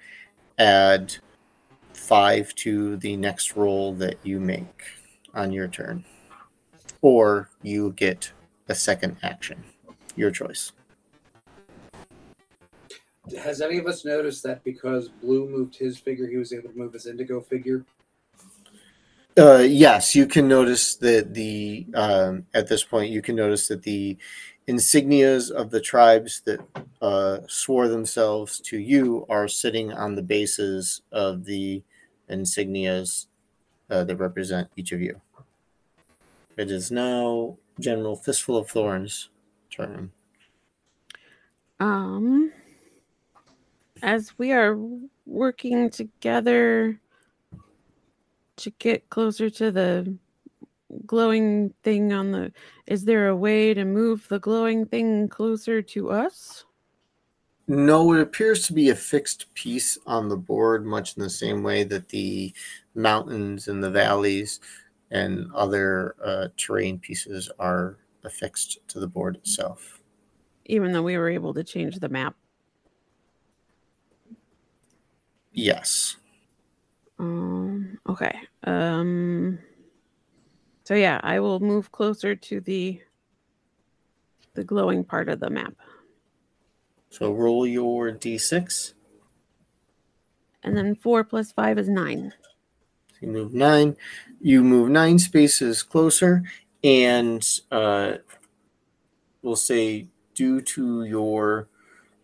add 0.57 1.15
five 1.93 2.53
to 2.55 2.97
the 2.97 3.15
next 3.15 3.55
roll 3.55 3.93
that 3.95 4.17
you 4.23 4.39
make 4.39 4.83
on 5.33 5.51
your 5.51 5.67
turn. 5.67 6.05
Or 7.01 7.49
you 7.61 7.91
get 7.91 8.31
a 8.67 8.75
second 8.75 9.17
action. 9.21 9.63
Your 10.15 10.31
choice. 10.31 10.71
Has 13.41 13.61
any 13.61 13.77
of 13.77 13.87
us 13.87 14.05
noticed 14.05 14.43
that 14.43 14.63
because 14.63 15.09
Blue 15.09 15.49
moved 15.49 15.75
his 15.75 15.97
figure, 15.97 16.27
he 16.27 16.37
was 16.37 16.53
able 16.53 16.69
to 16.69 16.77
move 16.77 16.93
his 16.93 17.07
Indigo 17.07 17.41
figure? 17.41 17.83
Uh, 19.37 19.65
yes, 19.67 20.15
you 20.15 20.25
can 20.27 20.47
notice 20.47 20.95
that 20.95 21.33
the 21.33 21.85
um, 21.93 22.45
at 22.53 22.67
this 22.67 22.83
point 22.83 23.11
you 23.11 23.21
can 23.21 23.35
notice 23.35 23.67
that 23.67 23.83
the 23.83 24.17
insignias 24.67 25.51
of 25.51 25.71
the 25.71 25.81
tribes 25.81 26.41
that 26.45 26.59
uh, 27.01 27.39
swore 27.47 27.87
themselves 27.87 28.59
to 28.59 28.77
you 28.77 29.25
are 29.29 29.47
sitting 29.47 29.91
on 29.91 30.15
the 30.15 30.21
bases 30.21 31.01
of 31.11 31.45
the 31.45 31.83
insignias 32.29 33.27
uh, 33.89 34.03
that 34.03 34.15
represent 34.15 34.69
each 34.75 34.91
of 34.91 35.01
you. 35.01 35.19
It 36.57 36.71
is 36.71 36.89
now 36.89 37.57
General 37.79 38.15
Fistful 38.15 38.57
of 38.57 38.69
Thorns' 38.69 39.29
turn. 39.69 40.11
Um, 41.79 42.53
as 44.01 44.37
we 44.37 44.51
are 44.51 44.77
working 45.25 45.89
together 45.89 46.99
to 48.57 48.69
get 48.71 49.09
closer 49.09 49.49
to 49.49 49.71
the 49.71 50.15
glowing 51.05 51.73
thing 51.83 52.13
on 52.13 52.31
the, 52.31 52.51
is 52.87 53.05
there 53.05 53.27
a 53.27 53.35
way 53.35 53.73
to 53.73 53.85
move 53.85 54.27
the 54.29 54.39
glowing 54.39 54.85
thing 54.85 55.27
closer 55.27 55.81
to 55.81 56.11
us? 56.11 56.65
No, 57.67 58.13
it 58.13 58.21
appears 58.21 58.67
to 58.67 58.73
be 58.73 58.89
a 58.89 58.95
fixed 58.95 59.51
piece 59.55 59.97
on 60.05 60.29
the 60.29 60.37
board, 60.37 60.85
much 60.85 61.17
in 61.17 61.23
the 61.23 61.29
same 61.29 61.63
way 61.63 61.83
that 61.83 62.09
the 62.09 62.53
mountains 62.93 63.67
and 63.67 63.83
the 63.83 63.89
valleys 63.89 64.59
and 65.09 65.51
other 65.53 66.15
uh, 66.23 66.47
terrain 66.57 66.99
pieces 66.99 67.49
are 67.57 67.97
affixed 68.23 68.87
to 68.89 68.99
the 68.99 69.07
board 69.07 69.35
itself. 69.37 70.01
Even 70.65 70.91
though 70.91 71.03
we 71.03 71.17
were 71.17 71.29
able 71.29 71.53
to 71.55 71.63
change 71.63 71.99
the 71.99 72.09
map. 72.09 72.35
Yes. 75.55 76.17
Um, 77.17 77.97
okay. 78.09 78.37
Um, 78.65 79.57
so 80.83 80.93
yeah, 80.93 81.19
I 81.23 81.39
will 81.39 81.59
move 81.59 81.91
closer 81.91 82.35
to 82.35 82.59
the 82.59 83.01
the 84.53 84.63
glowing 84.63 85.03
part 85.03 85.29
of 85.29 85.39
the 85.39 85.49
map. 85.49 85.73
So 87.09 87.31
roll 87.31 87.65
your 87.65 88.11
d6. 88.11 88.93
And 90.63 90.75
then 90.75 90.95
four 90.95 91.23
plus 91.23 91.51
five 91.51 91.77
is 91.77 91.87
nine. 91.87 92.33
So 93.13 93.17
you 93.21 93.27
move 93.29 93.53
nine. 93.53 93.95
You 94.41 94.63
move 94.63 94.89
nine 94.89 95.19
spaces 95.19 95.83
closer, 95.83 96.43
and 96.83 97.47
uh, 97.71 98.13
we'll 99.41 99.55
say 99.55 100.07
due 100.33 100.61
to 100.61 101.05
your 101.05 101.69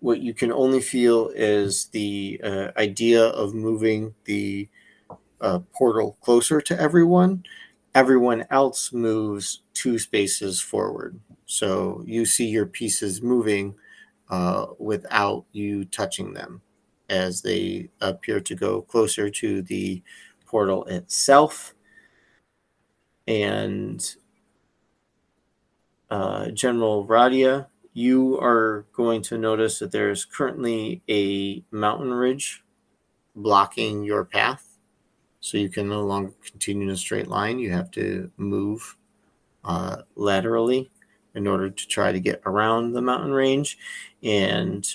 what 0.02 0.20
you 0.20 0.34
can 0.34 0.52
only 0.52 0.82
feel 0.82 1.30
is 1.34 1.86
the 1.88 2.42
uh, 2.44 2.72
idea 2.78 3.24
of 3.24 3.54
moving 3.54 4.14
the 4.26 4.68
uh, 5.40 5.60
portal 5.74 6.18
closer 6.22 6.60
to 6.60 6.80
everyone. 6.80 7.44
Everyone 7.94 8.46
else 8.50 8.92
moves 8.92 9.62
two 9.74 10.00
spaces 10.00 10.60
forward, 10.60 11.20
so 11.46 12.04
you 12.06 12.26
see 12.26 12.48
your 12.48 12.66
pieces 12.66 13.22
moving 13.22 13.76
uh, 14.30 14.68
without 14.80 15.46
you 15.52 15.86
touching 15.86 16.34
them 16.34 16.62
as 17.10 17.42
they 17.42 17.90
appear 18.00 18.40
to 18.40 18.56
go 18.56 18.82
closer 18.82 19.30
to 19.30 19.62
the 19.62 20.02
portal 20.46 20.86
itself. 20.86 21.76
And 23.28 24.16
uh, 26.10 26.50
General 26.52 27.06
Radia, 27.06 27.68
you 27.94 28.40
are 28.40 28.86
going 28.94 29.22
to 29.24 29.38
notice 29.38 29.80
that 29.80 29.92
there's 29.92 30.26
currently 30.26 31.02
a 31.10 31.64
mountain 31.72 32.14
ridge 32.14 32.64
blocking 33.36 34.04
your 34.04 34.24
path. 34.26 34.78
So 35.40 35.58
you 35.58 35.70
can 35.70 35.90
no 35.90 36.06
longer 36.06 36.34
continue 36.44 36.84
in 36.84 36.94
a 36.94 36.98
straight 36.98 37.28
line. 37.28 37.60
You 37.60 37.72
have 37.72 37.92
to 37.92 38.32
move 38.38 38.98
uh, 39.64 40.04
laterally 40.16 40.92
in 41.34 41.48
order 41.48 41.70
to 41.70 41.88
try 41.88 42.12
to 42.12 42.20
get 42.20 42.42
around 42.46 42.92
the 42.92 43.02
mountain 43.02 43.32
range. 43.32 43.78
And 44.22 44.88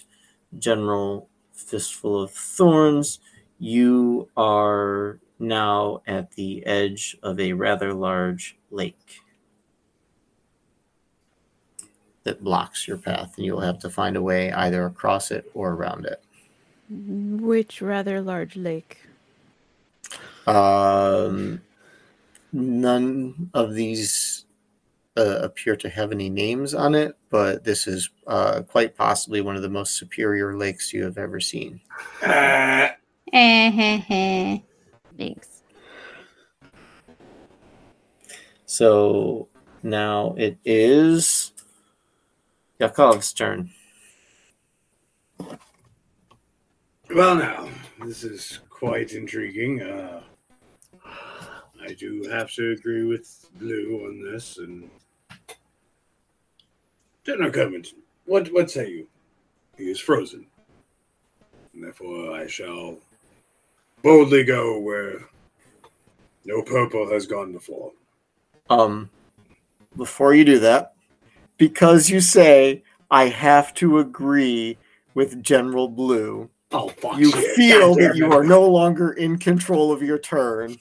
General 0.59 1.29
Fistful 1.53 2.23
of 2.23 2.31
Thorns, 2.31 3.19
you 3.59 4.29
are 4.37 5.19
now 5.39 6.03
at 6.07 6.33
the 6.33 6.65
edge 6.65 7.17
of 7.23 7.41
a 7.41 7.53
rather 7.53 7.93
large 7.93 8.57
lake 8.71 9.21
that 12.27 12.43
blocks 12.43 12.87
your 12.87 12.99
path, 12.99 13.35
and 13.37 13.47
you'll 13.47 13.61
have 13.61 13.79
to 13.79 13.89
find 13.89 14.17
a 14.17 14.23
way 14.23 14.53
either 14.53 14.85
across 14.85 15.31
it 15.31 15.51
or 15.55 15.73
around 15.73 16.05
it. 16.05 16.23
Which 16.91 17.81
rather 17.81 18.21
large 18.21 18.57
lake? 18.57 18.99
Um, 20.47 21.63
none 22.53 23.51
of 23.55 23.75
these 23.75 24.45
uh, 25.17 25.39
appear 25.41 25.77
to 25.77 25.89
have 25.89 26.13
any 26.13 26.29
names 26.29 26.75
on 26.75 26.95
it, 26.95 27.17
but 27.31 27.65
this 27.65 27.87
is 27.87 28.11
uh, 28.27 28.63
quite 28.63 28.97
possibly 28.97 29.41
one 29.41 29.57
of 29.57 29.63
the 29.63 29.69
most 29.69 29.97
superior 29.97 30.57
lakes 30.57 30.93
you 30.93 31.05
have 31.05 31.19
ever 31.19 31.41
seen. 31.41 31.81
Uh, 32.23 32.89
Thanks. 33.33 35.63
So 38.67 39.49
now 39.85 40.35
it 40.37 40.59
is 40.65 41.53
Yakov's 42.81 43.33
turn. 43.33 43.71
well, 47.15 47.35
now 47.35 47.69
this 48.05 48.25
is 48.25 48.61
quite 48.69 49.13
intriguing. 49.13 49.83
Uh, 49.83 50.23
I 51.83 51.95
do 51.95 52.27
have 52.31 52.51
to 52.53 52.73
agree 52.73 53.05
with 53.05 53.49
Blue 53.59 54.07
on 54.07 54.21
this, 54.21 54.59
and 54.59 54.91
General 57.25 57.51
Covington, 57.51 57.99
what 58.25 58.53
what 58.53 58.71
say 58.71 58.89
you? 58.91 59.09
He 59.79 59.91
is 59.91 60.01
frozen, 60.01 60.47
and 61.73 61.85
therefore 61.85 62.33
I 62.33 62.47
shall 62.47 62.99
boldly 64.03 64.45
go 64.45 64.79
where 64.81 65.29
no 66.45 66.63
purple 66.63 67.11
has 67.11 67.27
gone 67.27 67.53
before. 67.53 67.93
Um, 68.69 69.11
before 69.97 70.35
you 70.35 70.45
do 70.45 70.59
that, 70.61 70.96
because 71.59 72.11
you 72.11 72.21
say 72.21 72.83
I 73.11 73.29
have 73.29 73.75
to 73.75 73.99
agree 73.99 74.79
with 75.15 75.43
General 75.43 75.89
Blue, 75.89 76.51
Oh, 76.73 76.89
fuck 76.89 77.19
you 77.19 77.31
shit. 77.31 77.51
feel 77.57 77.95
God 77.95 78.03
that 78.03 78.17
you 78.17 78.33
are 78.33 78.45
no 78.45 78.67
longer 78.67 79.13
in 79.13 79.39
control 79.39 79.93
of 79.93 80.03
your 80.03 80.19
turn. 80.19 80.77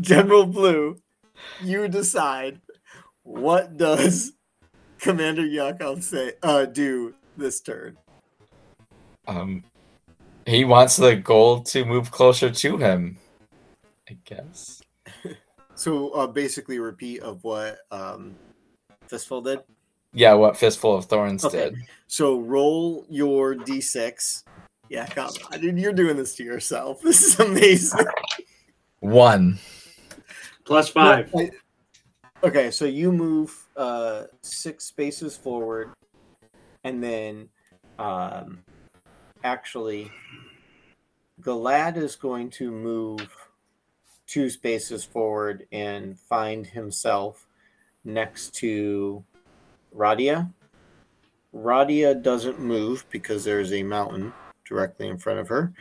General 0.00 0.46
Blue, 0.46 0.98
you 1.62 1.88
decide 1.88 2.60
what 3.22 3.76
does 3.76 4.32
Commander 4.98 5.44
Yakov 5.44 6.04
say 6.04 6.34
uh 6.42 6.66
do 6.66 7.14
this 7.36 7.60
turn. 7.60 7.96
Um, 9.26 9.64
he 10.46 10.64
wants 10.64 10.96
the 10.96 11.16
gold 11.16 11.66
to 11.66 11.84
move 11.84 12.10
closer 12.10 12.50
to 12.50 12.76
him. 12.76 13.18
I 14.08 14.18
guess. 14.24 14.82
So 15.76 16.10
uh 16.10 16.28
basically 16.28 16.78
repeat 16.78 17.20
of 17.20 17.42
what 17.42 17.78
um 17.90 18.36
Fistful 19.08 19.42
did. 19.42 19.60
Yeah, 20.12 20.34
what 20.34 20.56
Fistful 20.56 20.94
of 20.96 21.06
Thorns 21.06 21.44
Okay. 21.44 21.70
did. 21.70 21.76
So 22.06 22.38
roll 22.40 23.04
your 23.08 23.54
d6. 23.54 24.44
Yeah, 24.88 25.06
come 25.06 25.30
on. 25.50 25.60
Dude, 25.60 25.78
you're 25.78 25.92
doing 25.92 26.16
this 26.16 26.34
to 26.36 26.44
yourself. 26.44 27.00
This 27.02 27.22
is 27.22 27.40
amazing. 27.40 28.06
One. 29.00 29.58
Plus 30.64 30.88
five. 30.88 31.32
No, 31.34 31.40
I- 31.40 31.50
okay, 32.46 32.70
so 32.70 32.84
you 32.84 33.12
move 33.12 33.54
uh 33.76 34.24
six 34.42 34.84
spaces 34.84 35.36
forward, 35.36 35.90
and 36.84 37.02
then 37.02 37.48
um 37.98 38.62
actually 39.42 40.10
Galad 41.40 41.96
is 41.96 42.16
going 42.16 42.50
to 42.50 42.70
move 42.70 43.28
two 44.26 44.48
spaces 44.48 45.04
forward 45.04 45.66
and 45.72 46.18
find 46.18 46.66
himself 46.66 47.46
next 48.04 48.54
to 48.56 49.24
Radia. 49.94 50.52
Radia 51.54 52.20
doesn't 52.20 52.58
move 52.58 53.04
because 53.10 53.44
there's 53.44 53.72
a 53.72 53.82
mountain 53.82 54.32
directly 54.64 55.08
in 55.08 55.18
front 55.18 55.38
of 55.38 55.48
her. 55.48 55.72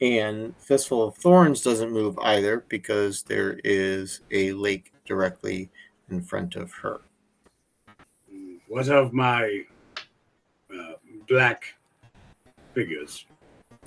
And 0.00 0.54
Fistful 0.58 1.02
of 1.02 1.16
Thorns 1.16 1.62
doesn't 1.62 1.90
move 1.90 2.18
either 2.18 2.64
because 2.68 3.22
there 3.22 3.58
is 3.64 4.20
a 4.30 4.52
lake 4.52 4.92
directly 5.06 5.70
in 6.10 6.22
front 6.22 6.54
of 6.54 6.72
her. 6.74 7.00
What 8.68 8.88
of 8.88 9.12
my 9.12 9.62
uh, 10.70 10.94
black 11.28 11.74
figures? 12.74 13.24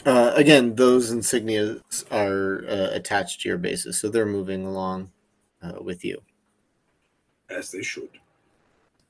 Uh, 0.05 0.31
again, 0.35 0.75
those 0.75 1.11
insignias 1.11 2.05
are 2.11 2.65
uh, 2.67 2.95
attached 2.95 3.41
to 3.41 3.49
your 3.49 3.57
bases, 3.57 3.99
so 3.99 4.09
they're 4.09 4.25
moving 4.25 4.65
along 4.65 5.11
uh, 5.61 5.73
with 5.81 6.05
you. 6.05 6.21
As 7.49 7.71
they 7.71 7.81
should. 7.81 8.09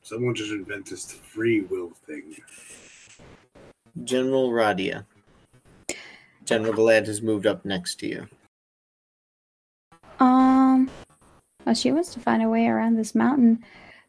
Someone 0.02 0.34
should 0.36 0.52
invent 0.52 0.88
this 0.88 1.12
free 1.12 1.62
will 1.62 1.92
thing. 2.08 2.36
General 4.04 4.50
Radia. 4.50 5.06
General 6.46 6.74
Galad 6.74 7.06
has 7.08 7.22
moved 7.22 7.46
up 7.46 7.66
next 7.66 8.00
to 8.00 8.08
you. 8.08 8.28
Um, 10.20 10.90
well, 11.66 11.76
she 11.76 11.92
wants 11.92 12.14
to 12.14 12.20
find 12.20 12.42
a 12.42 12.50
way 12.50 12.68
around 12.68 12.96
this 12.96 13.14
mountain. 13.14 13.64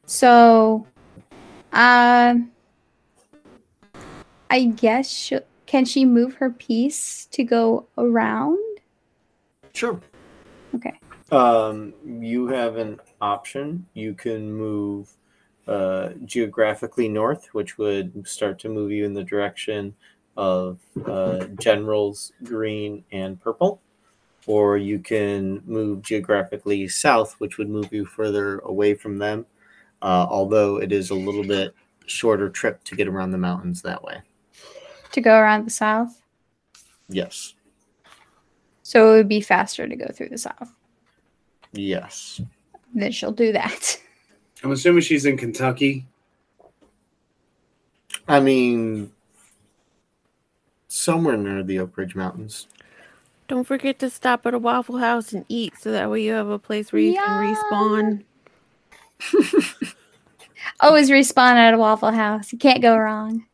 So, 0.07 0.87
um, 1.73 2.51
I 4.49 4.65
guess 4.65 5.09
she 5.09 5.39
can 5.67 5.85
she 5.85 6.05
move 6.05 6.35
her 6.35 6.51
piece 6.51 7.27
to 7.27 7.45
go 7.45 7.87
around? 7.97 8.59
Sure. 9.73 10.01
Okay. 10.75 10.99
Um, 11.31 11.95
you 12.05 12.49
have 12.49 12.77
an 12.77 12.99
option. 13.21 13.87
You 13.95 14.15
can 14.15 14.53
move 14.53 15.11
uh, 15.67 16.11
geographically 16.25 17.09
north, 17.09 17.49
which 17.53 17.79
would 17.79 18.27
start 18.27 18.59
to 18.61 18.69
move 18.69 18.91
you 18.91 19.05
in 19.05 19.15
the 19.15 19.25
direction 19.25 19.95
of 20.37 20.79
uh, 21.07 21.45
generals 21.59 22.33
green 22.45 23.05
and 23.13 23.41
purple, 23.41 23.81
or 24.47 24.79
you 24.79 24.99
can 24.99 25.63
move 25.67 26.03
geographically 26.03 26.89
south, 26.89 27.35
which 27.39 27.59
would 27.59 27.69
move 27.69 27.93
you 27.93 28.05
further 28.05 28.59
away 28.61 28.95
from 28.95 29.19
them. 29.19 29.47
Uh, 30.03 30.27
although 30.31 30.79
it 30.79 30.93
is 30.93 31.11
a 31.11 31.15
little 31.15 31.45
bit 31.45 31.75
shorter 32.07 32.49
trip 32.49 32.83
to 32.85 32.97
get 32.97 33.07
around 33.07 33.31
the 33.31 33.39
mountains 33.39 33.83
that 33.83 34.03
way. 34.03 34.23
To 35.13 35.21
go 35.21 35.37
around 35.37 35.67
the 35.67 35.71
south. 35.71 36.23
Yes. 37.09 37.55
So 38.83 39.13
it 39.13 39.17
would 39.19 39.29
be 39.29 39.41
faster 39.41 39.87
to 39.87 39.97
go 39.97 40.07
through 40.13 40.31
the 40.31 40.39
south. 40.39 40.73
Yes. 41.73 42.41
Then 42.95 43.13
she'll 43.13 43.33
do 43.33 43.53
that. 43.53 43.99
I'm 44.65 44.73
assuming 44.73 45.03
she's 45.03 45.25
in 45.25 45.37
Kentucky. 45.37 46.07
I 48.29 48.41
mean, 48.41 49.11
somewhere 50.89 51.37
near 51.37 51.63
the 51.63 51.79
Oak 51.81 51.97
Ridge 51.97 52.15
Mountains. 52.15 52.69
Don't 53.49 53.65
forget 53.65 53.99
to 54.01 54.11
stop 54.11 54.47
at 54.47 54.55
a 54.55 54.59
Waffle 54.59 54.99
House 54.99 55.33
and 55.33 55.45
eat, 55.49 55.75
so 55.81 55.91
that 55.91 56.11
way 56.11 56.23
you 56.23 56.33
have 56.33 56.49
a 56.49 56.59
place 56.59 56.93
where 56.93 57.03
you 57.03 57.15
can 57.15 57.55
respawn. 57.57 58.25
Always 60.81 61.11
respawn 61.11 61.55
at 61.55 61.75
a 61.75 61.79
Waffle 61.79 62.13
House. 62.13 62.53
You 62.53 62.59
can't 62.59 62.83
go 62.83 62.97
wrong. 62.97 63.45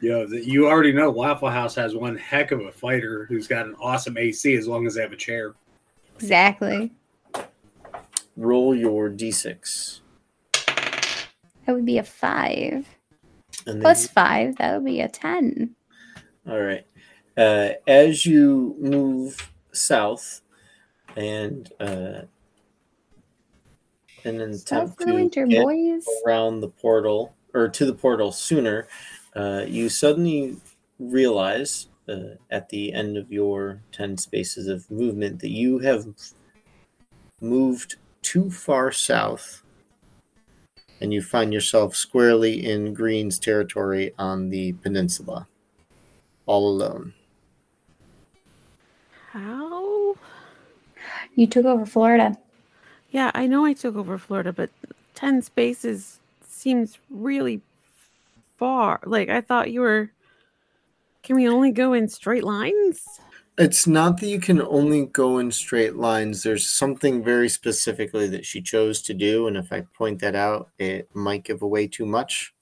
Yo, 0.00 0.26
th- 0.26 0.46
you 0.46 0.68
already 0.68 0.92
know 0.92 1.10
Waffle 1.10 1.50
House 1.50 1.74
has 1.74 1.94
one 1.94 2.16
heck 2.16 2.52
of 2.52 2.60
a 2.60 2.70
fighter 2.70 3.26
who's 3.26 3.46
got 3.46 3.66
an 3.66 3.74
awesome 3.80 4.16
AC 4.16 4.54
as 4.54 4.68
long 4.68 4.86
as 4.86 4.94
they 4.94 5.02
have 5.02 5.12
a 5.12 5.16
chair. 5.16 5.54
Exactly. 6.14 6.92
Roll 8.36 8.74
your 8.74 9.10
d6. 9.10 10.00
That 11.66 11.74
would 11.74 11.86
be 11.86 11.98
a 11.98 12.02
five. 12.02 12.86
And 13.66 13.76
then 13.76 13.80
Plus 13.80 14.06
five, 14.06 14.56
that 14.56 14.74
would 14.74 14.84
be 14.84 15.00
a 15.00 15.08
ten. 15.08 15.74
All 16.48 16.60
right. 16.60 16.86
Uh, 17.36 17.70
as 17.86 18.26
you 18.26 18.76
move 18.80 19.50
south 19.72 20.40
and 21.16 21.70
uh, 21.80 22.22
in 24.24 24.40
an 24.40 24.52
attempt 24.52 25.00
to 25.00 25.14
winter, 25.14 25.46
get 25.46 25.62
boys. 25.62 26.04
around 26.26 26.60
the 26.60 26.68
portal 26.68 27.34
or 27.54 27.68
to 27.68 27.84
the 27.84 27.94
portal 27.94 28.32
sooner, 28.32 28.88
uh, 29.34 29.64
you 29.66 29.88
suddenly 29.88 30.56
realize 30.98 31.88
uh, 32.08 32.34
at 32.50 32.68
the 32.68 32.92
end 32.92 33.16
of 33.16 33.32
your 33.32 33.82
10 33.92 34.18
spaces 34.18 34.66
of 34.66 34.90
movement 34.90 35.40
that 35.40 35.50
you 35.50 35.78
have 35.78 36.06
moved 37.40 37.96
too 38.22 38.50
far 38.50 38.92
south 38.92 39.62
and 41.00 41.12
you 41.12 41.22
find 41.22 41.52
yourself 41.52 41.96
squarely 41.96 42.70
in 42.70 42.92
Green's 42.92 43.38
territory 43.38 44.12
on 44.18 44.50
the 44.50 44.72
peninsula, 44.74 45.46
all 46.46 46.68
alone. 46.68 47.14
How? 49.32 50.16
You 51.34 51.46
took 51.46 51.64
over 51.64 51.86
Florida. 51.86 52.36
Yeah, 53.10 53.30
I 53.34 53.46
know 53.46 53.64
I 53.64 53.72
took 53.72 53.96
over 53.96 54.18
Florida, 54.18 54.52
but 54.52 54.70
10 55.14 55.42
spaces 55.42 56.20
seems 56.46 56.98
really 57.08 57.60
far. 58.58 59.00
Like, 59.04 59.30
I 59.30 59.40
thought 59.40 59.72
you 59.72 59.80
were. 59.80 60.10
Can 61.22 61.36
we 61.36 61.48
only 61.48 61.70
go 61.70 61.92
in 61.92 62.08
straight 62.08 62.44
lines? 62.44 63.20
It's 63.60 63.86
not 63.86 64.18
that 64.20 64.26
you 64.26 64.40
can 64.40 64.62
only 64.62 65.04
go 65.04 65.36
in 65.36 65.52
straight 65.52 65.94
lines. 65.94 66.42
There's 66.42 66.66
something 66.66 67.22
very 67.22 67.50
specifically 67.50 68.26
that 68.28 68.46
she 68.46 68.62
chose 68.62 69.02
to 69.02 69.12
do, 69.12 69.46
and 69.48 69.54
if 69.54 69.70
I 69.70 69.82
point 69.82 70.20
that 70.20 70.34
out, 70.34 70.70
it 70.78 71.14
might 71.14 71.44
give 71.44 71.60
away 71.60 71.86
too 71.86 72.06
much. 72.06 72.54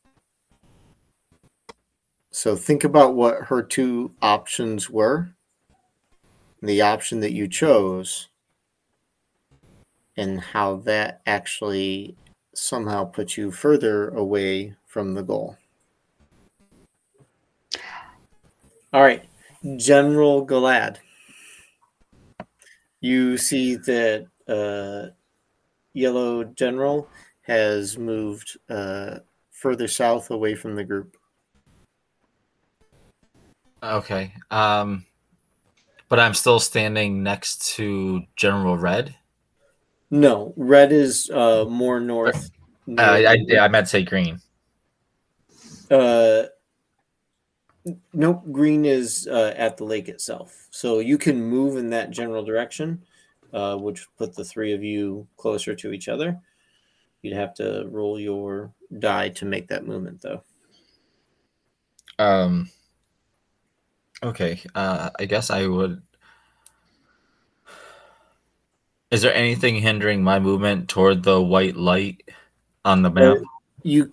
So 2.32 2.56
think 2.56 2.82
about 2.82 3.14
what 3.14 3.44
her 3.44 3.62
two 3.62 4.10
options 4.20 4.90
were, 4.90 5.30
the 6.60 6.82
option 6.82 7.20
that 7.20 7.32
you 7.32 7.46
chose, 7.46 8.26
and 10.16 10.40
how 10.40 10.78
that 10.78 11.20
actually 11.26 12.16
somehow 12.56 13.04
puts 13.04 13.38
you 13.38 13.52
further 13.52 14.08
away 14.08 14.74
from 14.84 15.14
the 15.14 15.22
goal. 15.22 15.56
All 18.92 19.02
right. 19.02 19.27
General 19.76 20.46
Galad. 20.46 20.98
You 23.00 23.36
see 23.38 23.76
that 23.76 24.26
uh, 24.48 25.14
Yellow 25.92 26.44
General 26.44 27.08
has 27.42 27.96
moved 27.96 28.58
uh, 28.68 29.18
further 29.52 29.88
south 29.88 30.30
away 30.30 30.54
from 30.54 30.74
the 30.74 30.84
group. 30.84 31.16
Okay. 33.82 34.32
Um, 34.50 35.04
but 36.08 36.18
I'm 36.18 36.34
still 36.34 36.60
standing 36.60 37.22
next 37.22 37.74
to 37.76 38.22
General 38.36 38.76
Red. 38.76 39.14
No, 40.10 40.54
red 40.56 40.90
is 40.90 41.30
uh, 41.30 41.66
more 41.68 42.00
north. 42.00 42.50
Uh, 42.88 43.02
I, 43.02 43.36
yeah, 43.46 43.64
I 43.64 43.68
meant 43.68 43.86
to 43.86 43.90
say 43.90 44.02
green. 44.02 44.40
Uh, 45.90 46.44
nope, 48.12 48.44
green 48.52 48.84
is 48.84 49.28
uh, 49.30 49.54
at 49.56 49.76
the 49.76 49.84
lake 49.84 50.08
itself. 50.08 50.68
So 50.70 50.98
you 51.00 51.18
can 51.18 51.42
move 51.42 51.76
in 51.76 51.90
that 51.90 52.10
general 52.10 52.44
direction, 52.44 53.02
uh, 53.52 53.76
which 53.76 54.06
put 54.16 54.34
the 54.34 54.44
three 54.44 54.72
of 54.72 54.82
you 54.82 55.26
closer 55.36 55.74
to 55.74 55.92
each 55.92 56.08
other. 56.08 56.38
You'd 57.22 57.36
have 57.36 57.54
to 57.54 57.86
roll 57.90 58.18
your 58.18 58.72
die 58.98 59.30
to 59.30 59.44
make 59.44 59.68
that 59.68 59.86
movement, 59.86 60.22
though. 60.22 60.42
Um. 62.18 62.70
Okay. 64.22 64.60
Uh, 64.74 65.10
I 65.18 65.24
guess 65.24 65.50
I 65.50 65.66
would. 65.66 66.02
Is 69.10 69.22
there 69.22 69.34
anything 69.34 69.76
hindering 69.76 70.22
my 70.22 70.38
movement 70.38 70.88
toward 70.88 71.22
the 71.22 71.40
white 71.40 71.76
light 71.76 72.28
on 72.84 73.02
the 73.02 73.10
map? 73.10 73.38
You, 73.82 74.12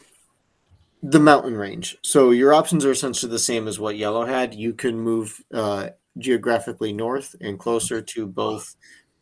the 1.08 1.20
mountain 1.20 1.56
range. 1.56 1.98
So 2.02 2.32
your 2.32 2.52
options 2.52 2.84
are 2.84 2.91
essentially 2.91 3.32
the 3.32 3.38
same 3.38 3.68
as 3.68 3.80
what 3.80 3.96
yellow 3.96 4.26
had. 4.26 4.56
You 4.56 4.74
can 4.74 5.00
move 5.00 5.39
uh, 5.54 5.89
geographically 6.18 6.94
north 6.94 7.36
and 7.39 7.60
closer 7.60 8.02
to 8.02 8.26
both 8.26 8.76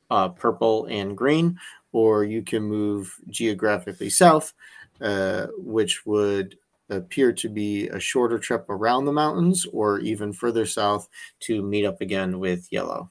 uh, 0.09 0.29
purple 0.29 0.85
and 0.85 1.17
green, 1.17 1.59
or 1.91 2.23
you 2.23 2.41
can 2.41 2.63
move 2.63 3.13
geographically 3.29 4.09
south, 4.09 4.53
uh, 5.01 5.47
which 5.57 6.05
would 6.05 6.57
appear 6.89 7.33
to 7.33 7.49
be 7.49 7.89
a 7.89 7.99
shorter 7.99 8.39
trip 8.39 8.65
around 8.69 9.03
the 9.03 9.11
mountains, 9.11 9.65
or 9.73 9.99
even 9.99 10.31
further 10.31 10.65
south 10.65 11.09
to 11.41 11.61
meet 11.61 11.85
up 11.85 11.99
again 11.99 12.39
with 12.39 12.71
yellow. 12.71 13.09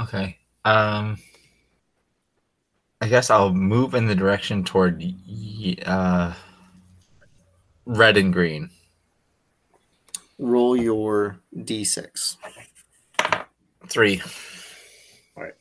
Okay. 0.00 0.36
Um. 0.64 1.18
I 3.02 3.08
guess 3.08 3.30
I'll 3.30 3.54
move 3.54 3.94
in 3.94 4.06
the 4.06 4.14
direction 4.14 4.62
toward 4.62 5.02
uh, 5.86 6.34
red 7.90 8.16
and 8.16 8.32
green. 8.32 8.70
Roll 10.38 10.76
your 10.76 11.40
d6. 11.56 12.36
Three. 13.88 14.22
All 15.36 15.42
right. 15.42 15.54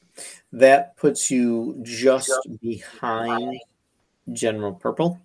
That 0.53 0.95
puts 0.95 1.31
you 1.31 1.79
just 1.81 2.31
behind 2.61 3.59
General 4.31 4.73
Purple. 4.73 5.19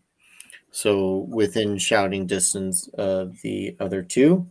So 0.70 1.26
within 1.28 1.76
shouting 1.76 2.26
distance 2.26 2.88
of 2.94 3.40
the 3.42 3.76
other 3.78 4.02
two. 4.02 4.50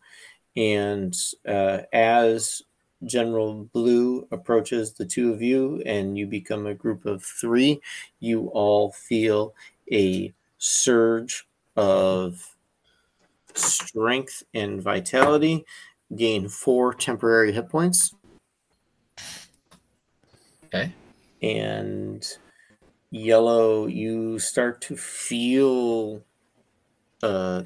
And 0.55 1.15
uh, 1.47 1.79
as 1.91 2.61
General 3.03 3.67
Blue 3.73 4.27
approaches 4.31 4.93
the 4.93 5.05
two 5.05 5.33
of 5.33 5.41
you 5.41 5.81
and 5.87 6.15
you 6.17 6.27
become 6.27 6.67
a 6.67 6.75
group 6.75 7.05
of 7.05 7.23
three, 7.23 7.81
you 8.19 8.47
all 8.49 8.91
feel 8.91 9.55
a 9.91 10.31
surge 10.59 11.45
of 11.75 12.55
strength 13.53 14.43
and 14.53 14.81
vitality, 14.81 15.65
gain 16.15 16.47
four 16.47 16.93
temporary 16.93 17.51
hit 17.53 17.69
points. 17.69 18.13
Okay. 20.65 20.91
and 21.43 22.25
yellow 23.11 23.85
you 23.85 24.39
start 24.39 24.81
to 24.81 24.97
feel 24.97 26.23
uh, 27.21 27.61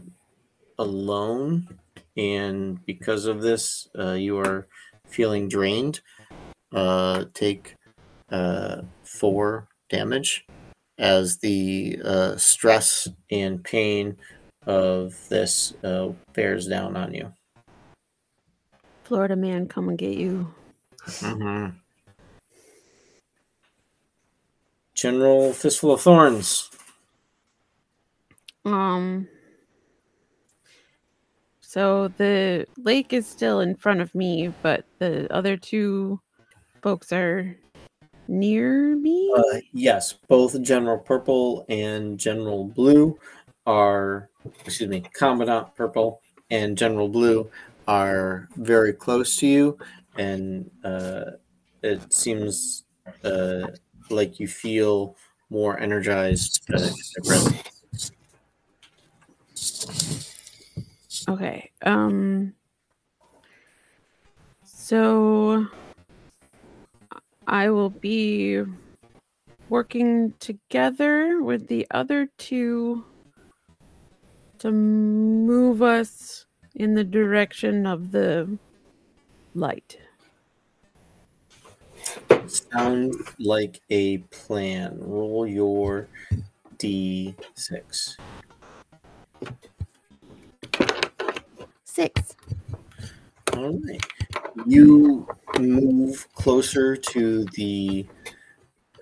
alone 0.78 1.80
and 2.18 2.86
because 2.86 3.26
of 3.26 3.42
this 3.42 3.88
uh, 3.98 4.12
you 4.12 4.38
are 4.38 4.68
feeling 5.08 5.48
drained 5.48 6.02
uh, 6.74 7.24
take 7.34 7.76
uh, 8.30 8.82
four 9.04 9.70
damage 9.90 10.46
as 10.98 11.38
the 11.40 12.00
uh, 12.04 12.36
stress 12.38 13.08
and 13.32 13.64
pain 13.64 14.18
of 14.66 15.16
this 15.30 15.74
uh, 15.84 16.10
bears 16.34 16.68
down 16.68 16.98
on 16.98 17.14
you 17.14 17.32
Florida 19.08 19.38
man, 19.38 19.70
come 19.70 19.88
and 19.88 19.98
get 19.98 20.18
you. 20.18 20.54
Mm-hmm. 21.06 21.78
General 24.94 25.54
Fistful 25.54 25.94
of 25.94 26.02
Thorns. 26.02 26.70
Um. 28.66 29.30
So 31.62 32.10
the 32.18 32.68
lake 32.78 33.14
is 33.14 33.26
still 33.26 33.62
in 33.62 33.76
front 33.76 34.02
of 34.02 34.14
me, 34.14 34.54
but 34.62 34.84
the 35.00 35.34
other 35.34 35.56
two 35.56 36.20
folks 36.82 37.14
are 37.14 37.56
near 38.28 38.96
me. 38.96 39.34
Uh, 39.36 39.60
yes, 39.74 40.14
both 40.14 40.62
General 40.62 40.98
Purple 40.98 41.66
and 41.70 42.18
General 42.18 42.66
Blue 42.66 43.18
are, 43.66 44.30
excuse 44.66 44.90
me, 44.90 45.04
Commandant 45.14 45.76
Purple 45.76 46.22
and 46.50 46.78
General 46.78 47.10
Blue 47.10 47.50
are 47.88 48.48
very 48.56 48.94
close 48.94 49.38
to 49.38 49.48
you, 49.48 49.78
and 50.18 50.70
uh, 50.84 51.32
it 51.82 52.12
seems 52.12 52.84
uh, 53.24 53.68
like 54.10 54.40
you 54.40 54.48
feel 54.48 55.16
more 55.50 55.80
energized. 55.80 56.64
Uh, 56.74 56.78
in 56.78 56.84
their 56.84 57.24
presence. 57.24 58.12
Okay. 61.30 61.72
Um 61.82 62.54
so 64.64 65.68
I 67.48 67.70
will 67.70 67.90
be 67.90 68.62
working 69.70 70.34
together 70.40 71.42
with 71.42 71.68
the 71.68 71.88
other 71.92 72.28
two 72.38 73.06
to 74.60 74.72
move 74.72 75.82
us 75.82 76.46
in 76.76 76.94
the 76.94 77.06
direction 77.06 77.88
of 77.88 78.12
the 78.12 78.58
light. 79.56 79.98
Sounds 82.48 83.18
like 83.40 83.82
a 83.90 84.18
plan. 84.18 84.98
Roll 85.00 85.48
your 85.48 86.08
d6. 86.78 88.18
Six. 91.86 92.36
All 93.54 93.80
right. 93.80 94.17
You 94.66 95.28
move 95.60 96.28
closer 96.34 96.96
to 96.96 97.46
the 97.46 98.06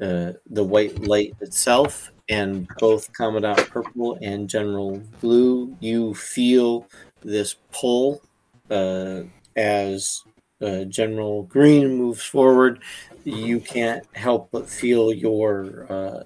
uh, 0.01 0.33
the 0.49 0.63
white 0.63 0.99
light 1.03 1.33
itself, 1.39 2.11
and 2.27 2.67
both 2.79 3.11
Commandant 3.13 3.69
Purple 3.69 4.17
and 4.21 4.49
General 4.49 5.01
Blue, 5.21 5.75
you 5.79 6.13
feel 6.13 6.87
this 7.21 7.55
pull 7.71 8.21
uh, 8.69 9.21
as 9.55 10.23
uh, 10.61 10.83
General 10.85 11.43
Green 11.43 11.95
moves 11.95 12.23
forward. 12.23 12.81
You 13.23 13.59
can't 13.59 14.05
help 14.15 14.49
but 14.51 14.69
feel 14.69 15.13
your 15.13 15.85
uh, 15.89 16.23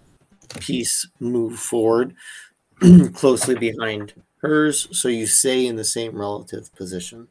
piece 0.59 1.07
move 1.19 1.59
forward 1.59 2.15
closely 3.13 3.55
behind 3.55 4.13
hers, 4.41 4.87
so 4.97 5.07
you 5.09 5.27
stay 5.27 5.67
in 5.67 5.75
the 5.75 5.83
same 5.83 6.17
relative 6.17 6.73
position. 6.75 7.27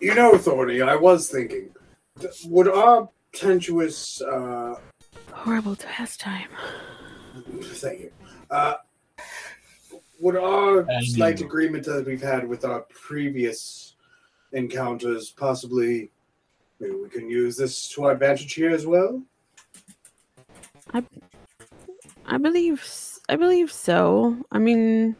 You 0.00 0.14
know, 0.14 0.38
Thorny, 0.38 0.80
I 0.80 0.94
was 0.96 1.28
thinking, 1.28 1.70
would 2.46 2.68
our 2.68 3.08
tenuous, 3.32 4.20
uh, 4.22 4.74
Horrible 5.32 5.76
pastime. 5.76 6.48
thank 7.62 8.00
you, 8.00 8.12
uh, 8.50 8.74
would 10.20 10.36
our 10.36 10.80
And 10.80 11.06
slight 11.06 11.40
you. 11.40 11.46
agreement 11.46 11.84
that 11.86 12.06
we've 12.06 12.22
had 12.22 12.48
with 12.48 12.64
our 12.64 12.80
previous 12.90 13.94
encounters 14.52 15.30
possibly, 15.30 16.10
maybe 16.80 16.94
we 16.94 17.08
can 17.08 17.28
use 17.28 17.56
this 17.56 17.88
to 17.90 18.04
our 18.04 18.12
advantage 18.12 18.52
here 18.54 18.70
as 18.70 18.86
well? 18.86 19.22
I 20.92 21.04
I 22.26 22.38
believe 22.38 22.84
I 23.28 23.36
believe 23.36 23.70
so. 23.72 24.44
I 24.50 24.58
mean, 24.58 25.16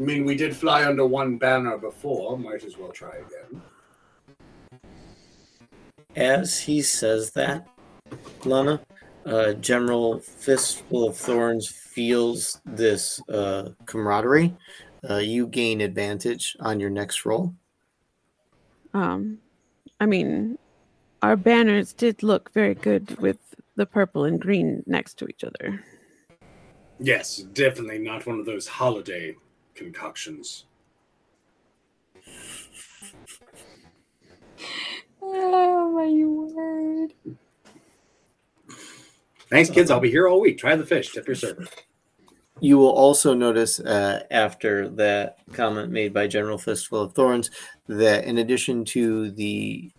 I 0.00 0.02
mean, 0.02 0.24
we 0.24 0.34
did 0.34 0.56
fly 0.56 0.86
under 0.86 1.04
one 1.04 1.36
banner 1.36 1.76
before, 1.76 2.38
might 2.38 2.64
as 2.64 2.78
well 2.78 2.90
try 2.90 3.16
again. 3.16 3.60
As 6.16 6.58
he 6.58 6.80
says 6.80 7.32
that, 7.32 7.68
Lana, 8.46 8.80
uh, 9.26 9.52
General 9.54 10.18
Fistful 10.18 11.08
of 11.08 11.16
Thorns 11.18 11.68
feels 11.68 12.62
this 12.64 13.20
uh, 13.28 13.70
camaraderie. 13.84 14.56
Uh, 15.08 15.16
you 15.16 15.46
gain 15.46 15.82
advantage 15.82 16.56
on 16.60 16.80
your 16.80 16.90
next 16.90 17.26
roll. 17.26 17.54
um 18.94 19.38
I 20.00 20.06
mean, 20.06 20.58
our 21.20 21.36
banners 21.36 21.92
did 21.92 22.22
look 22.22 22.50
very 22.54 22.74
good 22.74 23.18
with 23.20 23.36
the 23.76 23.84
purple 23.84 24.24
and 24.24 24.40
green 24.40 24.82
next 24.86 25.18
to 25.18 25.26
each 25.26 25.44
other. 25.44 25.84
Yes, 26.98 27.36
definitely 27.36 27.98
not 27.98 28.26
one 28.26 28.40
of 28.40 28.46
those 28.46 28.66
holiday 28.66 29.36
concoctions. 29.80 30.66
Oh 35.22 35.90
my 35.90 36.54
word. 36.54 37.14
Thanks, 39.48 39.70
kids. 39.70 39.90
I'll 39.90 39.98
be 39.98 40.10
here 40.10 40.28
all 40.28 40.40
week. 40.40 40.58
Try 40.58 40.76
the 40.76 40.84
fish. 40.84 41.12
Tip 41.12 41.26
your 41.26 41.34
server. 41.34 41.66
You 42.60 42.76
will 42.76 42.90
also 42.90 43.32
notice 43.32 43.80
uh, 43.80 44.24
after 44.30 44.90
that 44.90 45.38
comment 45.54 45.90
made 45.90 46.12
by 46.12 46.26
General 46.26 46.58
Fistful 46.58 47.00
of 47.00 47.14
Thorns 47.14 47.50
that 47.88 48.24
in 48.24 48.36
addition 48.38 48.84
to 48.86 49.30
the 49.30 49.90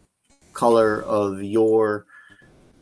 color 0.53 1.01
of 1.01 1.41
your 1.41 2.05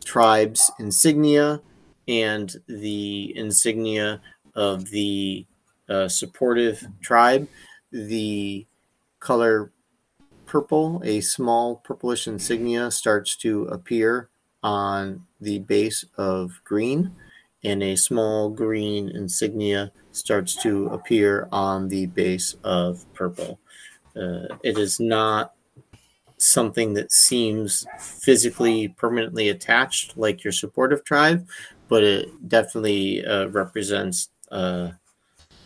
tribe's 0.03 0.69
insignia 0.79 1.61
and 2.09 2.53
the 2.67 3.33
insignia 3.37 4.21
of 4.55 4.89
the 4.89 5.45
uh, 5.89 6.07
supportive 6.07 6.87
tribe, 7.01 7.47
the 7.91 8.65
color 9.19 9.71
purple, 10.45 11.01
a 11.03 11.21
small 11.21 11.77
purplish 11.77 12.27
insignia, 12.27 12.91
starts 12.91 13.35
to 13.37 13.63
appear 13.65 14.29
on 14.63 15.25
the 15.39 15.59
base 15.59 16.05
of 16.17 16.61
green 16.63 17.15
and 17.63 17.83
a 17.83 17.95
small 17.95 18.49
green 18.49 19.09
insignia 19.09 19.91
starts 20.11 20.55
to 20.63 20.87
appear 20.87 21.47
on 21.51 21.87
the 21.89 22.05
base 22.07 22.55
of 22.63 23.05
purple. 23.13 23.59
Uh, 24.15 24.47
it 24.63 24.77
is 24.77 24.99
not 24.99 25.53
something 26.37 26.93
that 26.93 27.11
seems 27.11 27.85
physically 27.99 28.87
permanently 28.87 29.49
attached 29.49 30.17
like 30.17 30.43
your 30.43 30.53
supportive 30.53 31.03
tribe, 31.03 31.45
but 31.89 32.03
it 32.03 32.47
definitely 32.47 33.25
uh, 33.25 33.47
represents 33.47 34.29
uh, 34.51 34.89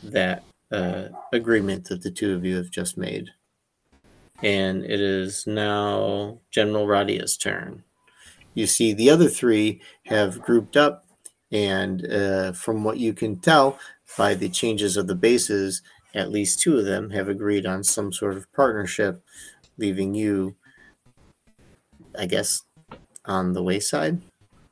that 0.04 0.43
uh, 0.72 1.10
agreement 1.32 1.86
that 1.86 2.01
the 2.01 2.12
two 2.12 2.34
of 2.34 2.45
you 2.45 2.56
have 2.58 2.72
just 2.72 2.97
made. 2.97 3.30
And 4.41 4.84
it 4.84 4.99
is 4.99 5.45
now 5.47 6.39
General 6.51 6.88
Radia's 6.88 7.38
turn. 7.38 7.84
You 8.54 8.68
see, 8.68 8.93
the 8.93 9.10
other 9.10 9.30
three 9.30 9.82
have 10.06 10.41
grouped 10.41 10.78
up 10.78 11.06
and 11.51 12.12
uh, 12.12 12.51
from 12.54 12.84
what 12.84 12.97
you 12.97 13.14
can 13.14 13.38
tell 13.38 13.78
by 14.18 14.34
the 14.34 14.49
changes 14.49 14.97
of 14.97 15.08
the 15.08 15.16
bases, 15.16 15.82
at 16.14 16.32
least 16.32 16.60
two 16.60 16.78
of 16.78 16.86
them 16.86 17.12
have 17.12 17.30
agreed 17.30 17.66
on 17.66 17.84
some 17.84 18.12
sort 18.12 18.36
of 18.36 18.51
partnership, 18.54 19.24
leaving 19.78 20.14
you, 20.16 20.56
I 22.18 22.26
guess, 22.26 22.64
on 23.26 23.54
the 23.54 23.64
wayside, 23.64 24.22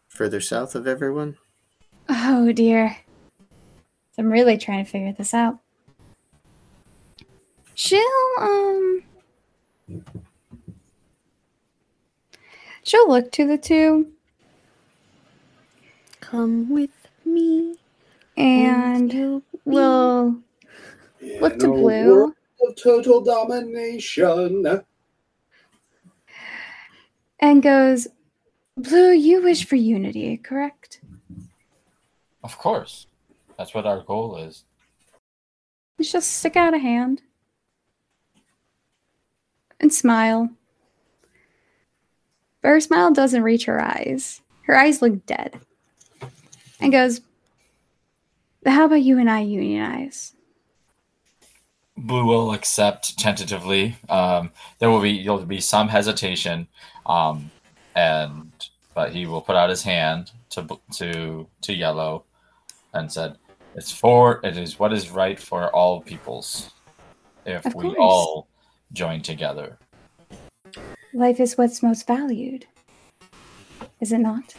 further 0.09 0.41
south 0.41 0.75
of 0.75 0.87
everyone. 0.87 1.37
Oh 2.09 2.51
dear. 2.51 2.97
I'm 4.17 4.31
really 4.31 4.57
trying 4.57 4.83
to 4.85 4.89
figure 4.91 5.13
this 5.13 5.33
out. 5.33 5.57
She'll 7.73 8.01
um 8.39 9.03
She'll 12.83 13.07
look 13.07 13.31
to 13.33 13.47
the 13.47 13.57
two 13.57 14.11
Come 16.19 16.69
with 16.69 16.89
me. 17.25 17.75
and 18.37 19.11
you'll 19.13 19.39
be- 19.39 19.59
will 19.65 20.41
look 21.39 21.53
to 21.59 21.67
Blue 21.67 21.81
world 21.83 22.33
of 22.67 22.75
total 22.75 23.21
domination. 23.21 24.83
and 27.39 27.63
goes, 27.63 28.07
Blue, 28.77 29.11
you 29.11 29.41
wish 29.41 29.65
for 29.65 29.75
unity, 29.75 30.37
correct? 30.37 31.01
Of 32.43 32.57
course. 32.57 33.07
That's 33.61 33.75
what 33.75 33.85
our 33.85 34.01
goal 34.01 34.37
is. 34.37 34.63
And 35.99 36.07
she'll 36.07 36.19
stick 36.19 36.55
out 36.55 36.73
a 36.73 36.79
hand 36.79 37.21
and 39.79 39.93
smile. 39.93 40.49
But 42.63 42.69
her 42.69 42.79
smile 42.79 43.11
doesn't 43.11 43.43
reach 43.43 43.65
her 43.65 43.79
eyes. 43.79 44.41
Her 44.63 44.75
eyes 44.75 45.03
look 45.03 45.27
dead. 45.27 45.59
And 46.79 46.91
goes, 46.91 47.21
How 48.65 48.85
about 48.85 49.03
you 49.03 49.19
and 49.19 49.29
I 49.29 49.41
unionize? 49.41 50.33
Blue 51.95 52.25
will 52.25 52.53
accept 52.53 53.19
tentatively. 53.19 53.95
Um, 54.09 54.49
there 54.79 54.89
will 54.89 55.01
be 55.01 55.21
there'll 55.21 55.45
be 55.45 55.61
some 55.61 55.87
hesitation, 55.87 56.67
um, 57.05 57.51
and 57.93 58.51
but 58.95 59.11
he 59.11 59.27
will 59.27 59.41
put 59.41 59.55
out 59.55 59.69
his 59.69 59.83
hand 59.83 60.31
to 60.49 60.79
to 60.93 61.45
to 61.61 61.73
yellow, 61.73 62.23
and 62.93 63.11
said, 63.11 63.37
"It's 63.75 63.91
for 63.91 64.39
it 64.43 64.57
is 64.57 64.79
what 64.79 64.93
is 64.93 65.11
right 65.11 65.39
for 65.39 65.73
all 65.75 66.01
peoples, 66.01 66.71
if 67.45 67.65
Of 67.65 67.75
we 67.75 67.83
course. 67.85 67.97
all 67.99 68.47
join 68.93 69.21
together." 69.21 69.77
Life 71.13 71.39
is 71.39 71.57
what's 71.57 71.83
most 71.83 72.07
valued. 72.07 72.65
Is 73.99 74.11
it 74.11 74.19
not? 74.19 74.55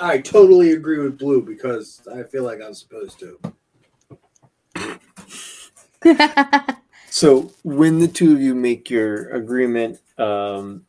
I 0.00 0.18
totally 0.18 0.72
agree 0.72 0.98
with 0.98 1.18
Blue 1.18 1.42
because 1.42 2.00
I 2.12 2.22
feel 2.22 2.44
like 2.44 2.60
I'm 2.60 2.74
supposed 2.74 3.20
to. 3.20 3.38
So 7.14 7.52
when 7.62 8.00
the 8.00 8.08
two 8.08 8.32
of 8.32 8.40
you 8.40 8.56
make 8.56 8.90
your 8.90 9.30
agreement, 9.30 10.00
um, 10.18 10.84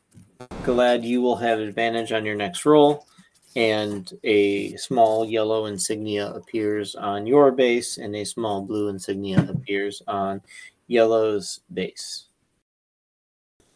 Galad, 0.64 1.04
you 1.04 1.22
will 1.22 1.36
have 1.36 1.60
advantage 1.60 2.12
on 2.12 2.26
your 2.26 2.34
next 2.34 2.66
roll, 2.66 3.06
and 3.56 4.12
a 4.24 4.76
small 4.76 5.26
yellow 5.26 5.66
insignia 5.66 6.32
appears 6.32 6.96
on 6.96 7.26
your 7.26 7.52
base, 7.52 7.98
and 7.98 8.16
a 8.16 8.26
small 8.26 8.62
blue 8.62 8.90
insignia 8.90 9.40
appears 9.50 10.02
on 10.08 10.42
yellow's 10.88 11.62
base. 11.74 12.26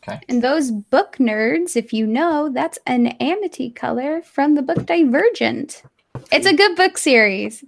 Okay. 0.03 0.19
And 0.29 0.41
those 0.41 0.71
book 0.71 1.17
nerds, 1.19 1.75
if 1.75 1.93
you 1.93 2.07
know, 2.07 2.49
that's 2.49 2.79
an 2.87 3.07
amity 3.19 3.69
color 3.69 4.21
from 4.21 4.55
the 4.55 4.61
book 4.61 4.85
Divergent. 4.85 5.83
It's 6.31 6.47
a 6.47 6.55
good 6.55 6.75
book 6.75 6.97
series. 6.97 7.63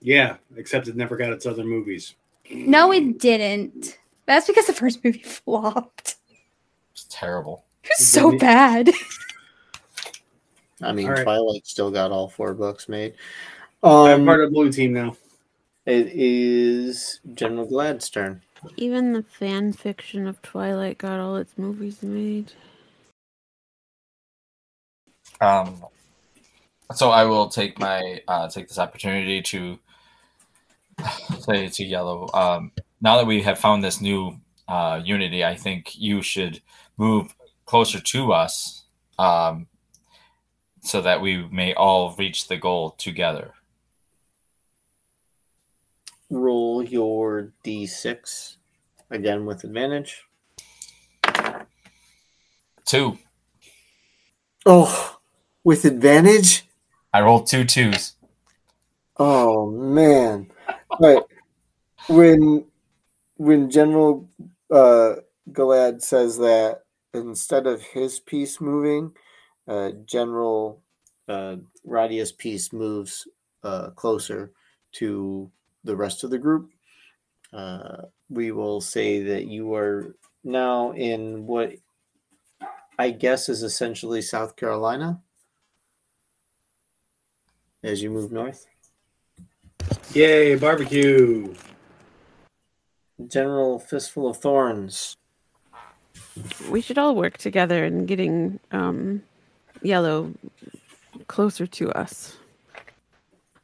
Yeah, 0.00 0.36
except 0.56 0.88
it 0.88 0.96
never 0.96 1.16
got 1.16 1.32
its 1.32 1.46
other 1.46 1.64
movies. 1.64 2.14
No, 2.50 2.92
it 2.92 3.18
didn't. 3.18 3.98
That's 4.26 4.46
because 4.46 4.66
the 4.66 4.72
first 4.72 5.04
movie 5.04 5.18
flopped. 5.22 6.16
It's 6.92 7.06
terrible. 7.08 7.64
It 7.84 7.90
was 7.98 8.06
so 8.06 8.36
bad. 8.38 8.90
I 10.82 10.92
mean, 10.92 11.06
All 11.06 11.14
right. 11.14 11.22
Twilight 11.24 11.66
still 11.66 11.90
got 11.90 12.10
all 12.10 12.28
four 12.28 12.54
books 12.54 12.88
made. 12.88 13.14
I'm 13.82 14.20
Um, 14.20 14.26
part 14.26 14.42
of 14.44 14.52
blue 14.52 14.70
team 14.72 14.92
now. 14.92 15.16
it 15.86 16.08
is 16.12 17.20
General 17.34 17.66
Galad's 17.66 18.08
turn. 18.10 18.42
Even 18.76 19.12
the 19.12 19.22
fan 19.24 19.72
fiction 19.72 20.26
of 20.28 20.40
Twilight 20.42 20.98
got 20.98 21.18
all 21.18 21.36
its 21.36 21.58
movies 21.58 22.02
made. 22.02 22.52
Um, 25.40 25.84
so 26.94 27.10
I 27.10 27.24
will 27.24 27.48
take 27.48 27.78
my 27.78 28.20
uh, 28.28 28.48
take 28.48 28.68
this 28.68 28.78
opportunity 28.78 29.42
to 29.42 29.78
say 31.40 31.68
to 31.68 31.84
Yellow. 31.84 32.30
Um, 32.32 32.70
now 33.00 33.16
that 33.16 33.26
we 33.26 33.42
have 33.42 33.58
found 33.58 33.82
this 33.82 34.00
new 34.00 34.38
uh, 34.68 35.00
unity, 35.04 35.44
I 35.44 35.56
think 35.56 35.98
you 35.98 36.22
should 36.22 36.60
move 36.96 37.34
closer 37.66 37.98
to 38.00 38.32
us, 38.32 38.84
um, 39.18 39.66
so 40.82 41.00
that 41.00 41.20
we 41.20 41.48
may 41.50 41.72
all 41.74 42.14
reach 42.18 42.48
the 42.48 42.56
goal 42.56 42.90
together. 42.90 43.52
Roll 46.30 46.82
your 46.82 47.52
d6 47.64 48.56
again 49.10 49.46
with 49.46 49.64
advantage. 49.64 50.24
Two. 52.84 53.18
Oh, 54.66 55.18
with 55.64 55.84
advantage? 55.84 56.66
I 57.12 57.20
rolled 57.20 57.46
two 57.46 57.64
twos. 57.64 58.14
Oh 59.18 59.70
man! 59.70 60.50
But 60.98 61.26
when 62.08 62.64
when 63.36 63.70
General 63.70 64.28
uh, 64.70 65.16
Galad 65.50 66.02
says 66.02 66.38
that 66.38 66.82
instead 67.12 67.66
of 67.66 67.82
his 67.82 68.18
piece 68.20 68.60
moving, 68.60 69.12
uh, 69.68 69.90
General 70.06 70.80
uh, 71.28 71.56
Radia's 71.84 72.32
piece 72.32 72.72
moves 72.72 73.26
uh, 73.62 73.90
closer 73.90 74.52
to 74.92 75.50
the 75.84 75.96
rest 75.96 76.24
of 76.24 76.30
the 76.30 76.38
group. 76.38 76.70
Uh, 77.52 78.02
we 78.28 78.50
will 78.50 78.80
say 78.80 79.22
that 79.22 79.46
you 79.46 79.74
are 79.74 80.16
now 80.44 80.92
in 80.92 81.46
what 81.46 81.74
I 82.98 83.10
guess 83.10 83.48
is 83.48 83.62
essentially 83.62 84.22
South 84.22 84.56
Carolina 84.56 85.20
as 87.82 88.02
you 88.02 88.10
move 88.10 88.32
north. 88.32 88.66
Yay, 90.14 90.54
barbecue! 90.56 91.54
General 93.26 93.78
Fistful 93.78 94.28
of 94.28 94.36
Thorns. 94.38 95.16
We 96.70 96.80
should 96.80 96.98
all 96.98 97.14
work 97.14 97.38
together 97.38 97.84
in 97.84 98.06
getting 98.06 98.60
um, 98.70 99.22
Yellow 99.82 100.32
closer 101.26 101.66
to 101.66 101.90
us 101.92 102.36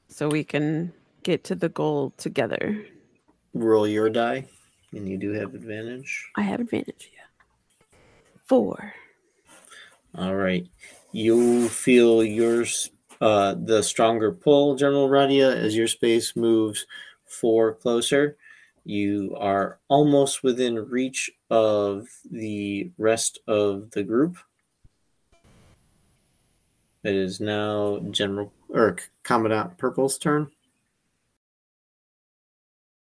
so 0.08 0.28
we 0.28 0.42
can 0.42 0.92
get 1.22 1.44
to 1.44 1.54
the 1.54 1.68
goal 1.68 2.12
together. 2.16 2.84
Roll 3.54 3.86
your 3.86 4.10
die, 4.10 4.46
and 4.92 5.08
you 5.08 5.16
do 5.16 5.32
have 5.32 5.54
advantage. 5.54 6.30
I 6.36 6.42
have 6.42 6.60
advantage, 6.60 7.10
yeah. 7.14 7.96
Four. 8.46 8.94
All 10.14 10.34
right. 10.34 10.66
You 11.12 11.68
feel 11.68 12.24
yours 12.24 12.90
uh, 13.20 13.54
the 13.62 13.82
stronger 13.82 14.32
pull, 14.32 14.74
General 14.76 15.08
Radia, 15.08 15.54
as 15.54 15.76
your 15.76 15.88
space 15.88 16.34
moves 16.36 16.86
four 17.26 17.74
closer. 17.74 18.36
You 18.84 19.36
are 19.38 19.78
almost 19.88 20.42
within 20.42 20.76
reach 20.88 21.30
of 21.50 22.08
the 22.30 22.90
rest 22.96 23.40
of 23.46 23.90
the 23.90 24.02
group. 24.02 24.38
It 27.08 27.14
is 27.14 27.40
now 27.40 28.00
General 28.10 28.52
or 28.68 28.98
Commandant 29.22 29.78
Purple's 29.78 30.18
turn. 30.18 30.50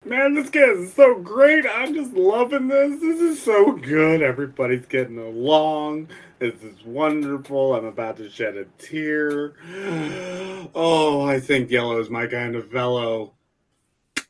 Man, 0.04 0.34
this 0.34 0.50
game 0.50 0.84
is 0.84 0.94
so 0.94 1.18
great. 1.18 1.66
I'm 1.66 1.92
just 1.94 2.12
loving 2.12 2.68
this. 2.68 3.00
This 3.00 3.20
is 3.20 3.42
so 3.42 3.72
good. 3.72 4.22
Everybody's 4.22 4.86
getting 4.86 5.18
along. 5.18 6.10
This 6.38 6.54
is 6.62 6.84
wonderful. 6.84 7.74
I'm 7.74 7.86
about 7.86 8.18
to 8.18 8.30
shed 8.30 8.56
a 8.56 8.66
tear. 8.78 9.54
Oh, 10.74 11.22
I 11.22 11.40
think 11.40 11.70
yellow 11.70 11.98
is 11.98 12.10
my 12.10 12.26
kind 12.26 12.54
of 12.54 12.70
fellow. 12.70 13.32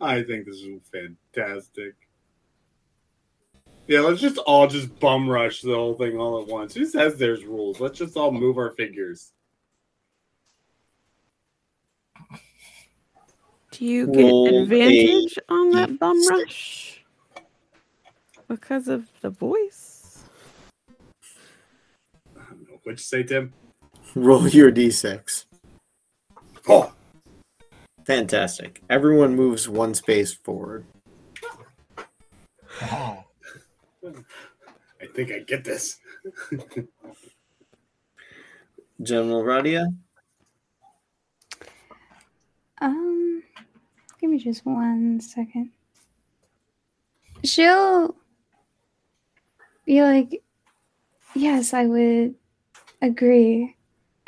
I 0.01 0.23
think 0.23 0.47
this 0.47 0.57
is 0.57 0.81
fantastic. 0.93 1.95
Yeah, 3.89 4.01
let's 4.01 4.21
just 4.21 4.39
all 4.39 4.69
just 4.69 4.99
bum 5.01 5.29
rush 5.29 5.63
the 5.63 5.75
whole 5.75 5.95
thing 5.95 6.17
all 6.17 6.41
at 6.41 6.47
once. 6.47 6.75
Who 6.75 6.87
says 6.87 7.17
there's 7.17 7.45
rules? 7.45 7.81
Let's 7.81 7.99
just 7.99 8.17
all 8.17 8.31
move 8.31 8.57
our 8.57 8.71
figures. 8.71 9.33
Do 13.79 13.85
you 13.85 14.07
get 14.09 14.25
Roll 14.25 14.49
a 14.49 14.63
advantage 14.63 15.39
on 15.49 15.71
that 15.71 15.99
bum 16.01 16.21
rush? 16.29 17.05
Because 18.49 18.89
of 18.89 19.07
the 19.21 19.31
voice? 19.31 20.25
What'd 22.83 22.99
you 22.99 23.05
say, 23.05 23.23
Tim? 23.23 23.53
Roll 24.17 24.49
your 24.49 24.73
d6. 24.73 25.45
Oh, 26.69 26.93
Fantastic. 28.09 28.83
Everyone 28.89 29.37
moves 29.37 29.69
one 29.69 29.93
space 29.93 30.33
forward. 30.33 30.87
I 32.81 33.23
think 35.15 35.31
I 35.31 35.41
get 35.41 35.63
this. 35.63 35.99
General 39.03 39.45
Radia. 39.45 39.95
Um, 42.81 43.43
give 44.21 44.31
me 44.31 44.39
just 44.39 44.65
one 44.67 45.21
second. 45.21 45.71
She'll 47.45 48.17
be 49.85 50.03
like, 50.03 50.43
yes, 51.35 51.73
I 51.73 51.87
would 51.87 52.35
agree. 53.01 53.77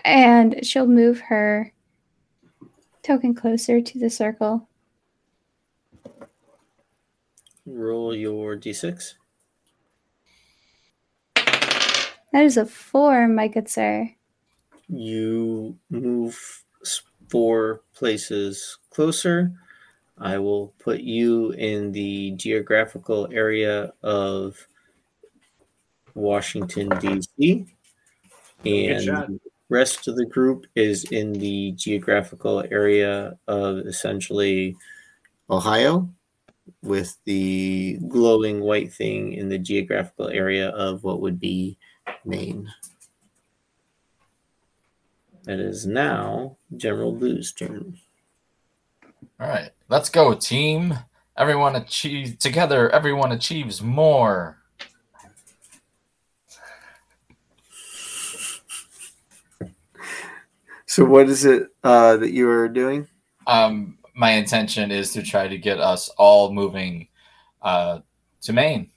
And 0.05 0.65
she'll 0.65 0.87
move 0.87 1.21
her 1.21 1.73
token 3.03 3.35
closer 3.35 3.81
to 3.81 3.99
the 3.99 4.11
circle. 4.11 4.69
Roll 7.67 8.15
your 8.15 8.57
d6. 8.57 9.15
That 12.33 12.45
is 12.45 12.57
a 12.57 12.65
four, 12.65 13.27
my 13.27 13.49
good 13.49 13.69
sir. 13.69 14.11
You 14.89 15.77
move 15.91 16.65
four 17.29 17.83
places 17.95 18.79
closer. 18.91 19.53
I 20.21 20.39
will 20.39 20.75
put 20.79 21.01
you 21.01 21.53
in 21.53 21.93
the 21.93 22.33
geographical 22.33 23.29
area 23.33 23.93
of 24.03 24.57
Washington, 26.15 26.91
D.C. 27.01 27.67
And 28.67 29.07
the 29.07 29.41
rest 29.71 30.09
of 30.09 30.17
the 30.17 30.27
group 30.27 30.67
is 30.75 31.05
in 31.05 31.33
the 31.33 31.73
geographical 31.73 32.65
area 32.71 33.39
of 33.49 33.79
essentially 33.79 34.77
Ohio, 35.49 36.09
with 36.83 37.17
the 37.25 37.99
glowing 38.09 38.61
white 38.61 38.93
thing 38.93 39.33
in 39.33 39.49
the 39.49 39.59
geographical 39.59 40.29
area 40.29 40.69
of 40.69 41.03
what 41.03 41.21
would 41.23 41.41
be 41.41 41.79
Maine. 42.25 42.71
It 45.49 45.59
is 45.59 45.87
now 45.87 46.59
General 46.77 47.13
Blue's 47.13 47.53
turn. 47.53 47.99
All 49.41 49.49
right, 49.49 49.71
let's 49.89 50.11
go, 50.11 50.35
team. 50.35 50.99
Everyone 51.35 51.75
achieve 51.75 52.39
together. 52.39 52.91
Everyone 52.91 53.33
achieves 53.33 53.81
more. 53.81 54.59
So, 60.85 61.07
what 61.07 61.31
is 61.31 61.47
it 61.47 61.69
uh, 61.83 62.19
that 62.19 62.33
you 62.33 62.51
are 62.51 62.69
doing? 62.69 63.09
Um, 63.47 63.97
my 64.15 64.33
intention 64.33 64.91
is 64.91 65.15
to 65.15 65.23
try 65.23 65.49
to 65.49 65.57
get 65.57 65.81
us 65.81 66.11
all 66.19 66.53
moving 66.53 67.09
uh, 67.63 68.01
to 68.43 68.53
Maine. 68.53 68.91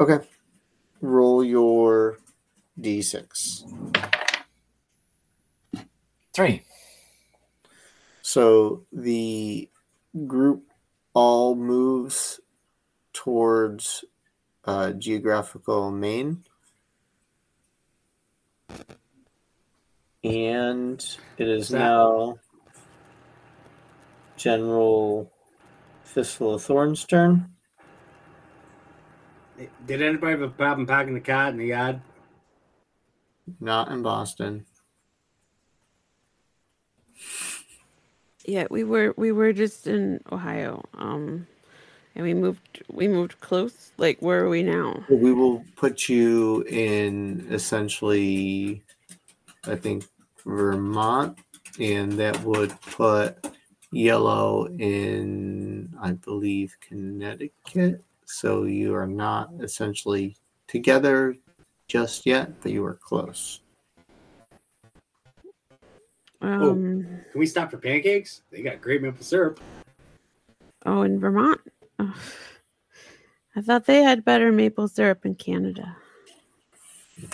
Okay. 0.00 0.26
Roll 1.00 1.44
your 1.44 2.18
d6. 2.80 4.08
Three. 6.34 6.64
So, 8.32 8.86
the 8.90 9.68
group 10.26 10.72
all 11.12 11.54
moves 11.54 12.40
towards 13.12 14.06
uh, 14.64 14.92
geographical 14.92 15.90
Maine. 15.90 16.42
And 20.24 21.04
it 21.36 21.46
is 21.46 21.68
That- 21.68 21.80
now 21.80 22.38
General 24.38 25.30
Fistful 26.04 26.54
of 26.54 26.62
Thorns' 26.62 27.04
turn. 27.04 27.52
Did 29.84 30.00
anybody 30.00 30.30
have 30.30 30.40
a 30.40 30.48
problem 30.48 30.86
packing 30.86 31.12
the 31.12 31.20
cat 31.20 31.50
in 31.50 31.58
the 31.58 31.66
yard? 31.66 32.00
Not 33.60 33.88
in 33.88 34.00
Boston. 34.02 34.64
Yeah, 38.44 38.66
we 38.70 38.84
were 38.84 39.14
we 39.16 39.32
were 39.32 39.52
just 39.52 39.86
in 39.86 40.20
Ohio. 40.30 40.84
Um 40.94 41.46
and 42.14 42.24
we 42.24 42.34
moved 42.34 42.82
we 42.90 43.08
moved 43.08 43.40
close. 43.40 43.92
Like 43.98 44.20
where 44.20 44.44
are 44.44 44.48
we 44.48 44.62
now? 44.62 45.04
We 45.08 45.32
will 45.32 45.64
put 45.76 46.08
you 46.08 46.62
in 46.62 47.46
essentially, 47.50 48.82
I 49.64 49.76
think, 49.76 50.04
Vermont, 50.44 51.38
and 51.78 52.12
that 52.12 52.42
would 52.42 52.78
put 52.82 53.46
yellow 53.92 54.66
in, 54.66 55.92
I 56.00 56.12
believe, 56.12 56.76
Connecticut. 56.80 58.02
So 58.24 58.64
you 58.64 58.94
are 58.94 59.06
not 59.06 59.50
essentially 59.60 60.36
together 60.66 61.36
just 61.88 62.26
yet, 62.26 62.60
but 62.62 62.72
you 62.72 62.84
are 62.84 62.94
close. 62.94 63.61
Um 66.42 67.06
Can 67.30 67.38
we 67.40 67.46
stop 67.46 67.70
for 67.70 67.78
pancakes? 67.78 68.42
They 68.50 68.62
got 68.62 68.80
great 68.80 69.00
maple 69.00 69.24
syrup. 69.24 69.60
oh 70.86 71.02
in 71.02 71.18
Vermont. 71.20 71.60
Oh, 71.98 72.14
I 73.56 73.60
thought 73.60 73.86
they 73.86 74.02
had 74.02 74.24
better 74.24 74.50
maple 74.50 74.88
syrup 74.88 75.24
in 75.24 75.34
Canada. 75.36 75.96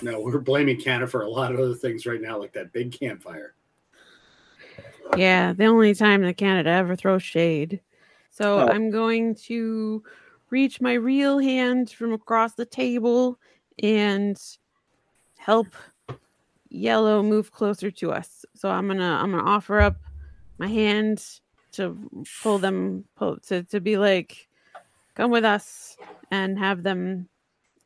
No, 0.03 0.21
we're 0.21 0.39
blaming 0.41 0.79
Canada 0.81 1.07
for 1.07 1.23
a 1.23 1.31
lot 1.31 1.53
of 1.55 1.61
other 1.61 1.75
things 1.75 2.05
right 2.05 2.21
now, 2.21 2.39
like 2.39 2.53
that 2.53 2.73
big 2.73 2.93
campfire. 2.93 3.55
Yeah, 5.17 5.55
the 5.55 5.65
only 5.65 5.95
time 5.95 6.23
that 6.23 6.37
Canada 6.37 6.69
ever 6.71 6.95
throws 6.95 7.23
shade. 7.23 7.81
So 8.31 8.59
Oh. 8.61 8.69
I'm 8.69 8.91
going 8.91 9.35
to 9.47 10.03
reach 10.51 10.81
my 10.81 10.93
real 10.95 11.39
hand 11.39 11.91
from 11.91 12.13
across 12.13 12.55
the 12.55 12.67
table 12.67 13.39
and 13.83 14.39
help 15.39 15.69
Yellow 16.71 17.23
move 17.23 17.51
closer 17.51 17.91
to 17.91 18.13
us. 18.13 18.45
So 18.55 18.69
I'm 18.71 18.87
gonna 18.87 19.19
I'm 19.23 19.31
gonna 19.31 19.43
offer 19.49 19.81
up 19.81 19.97
my 20.59 20.69
hand 20.69 21.25
to 21.73 21.97
pull 22.43 22.59
them 22.59 23.05
pull, 23.17 23.39
to 23.49 23.63
to 23.65 23.81
be 23.81 23.97
like, 23.97 24.49
come 25.15 25.31
with 25.31 25.45
us 25.45 25.97
and 26.31 26.59
have 26.59 26.83
them 26.83 27.29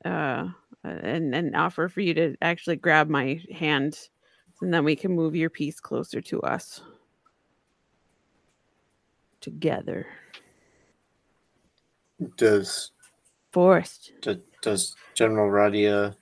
uh 0.05 0.49
and 0.85 1.35
and 1.35 1.55
offer 1.55 1.89
for 1.89 2.01
you 2.01 2.15
to 2.15 2.35
actually 2.43 2.77
grab 2.77 3.09
my 3.09 3.41
hand 3.55 4.09
and 4.63 4.73
then 4.73 4.85
we 4.85 4.97
can 4.97 5.13
move 5.13 5.35
your 5.35 5.51
piece 5.51 5.81
closer 5.81 6.21
to 6.21 6.41
us 6.43 6.81
together. 9.41 10.07
Does 12.37 12.93
Forest. 13.51 14.13
do, 14.23 14.41
does 14.63 14.95
General 15.15 15.51
Radia 15.51 16.15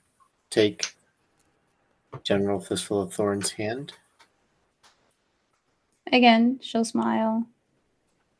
take 0.49 0.95
General 2.21 2.59
Fistful 2.59 3.01
of 3.01 3.13
Thorns' 3.13 3.51
hand? 3.51 3.93
Again, 6.11 6.59
she'll 6.61 6.85
smile. 6.85 7.45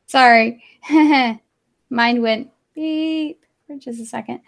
Sorry. 0.06 0.62
Mine 1.90 2.22
went 2.22 2.50
beep 2.74 3.44
for 3.66 3.76
just 3.76 4.00
a 4.00 4.04
second. 4.06 4.40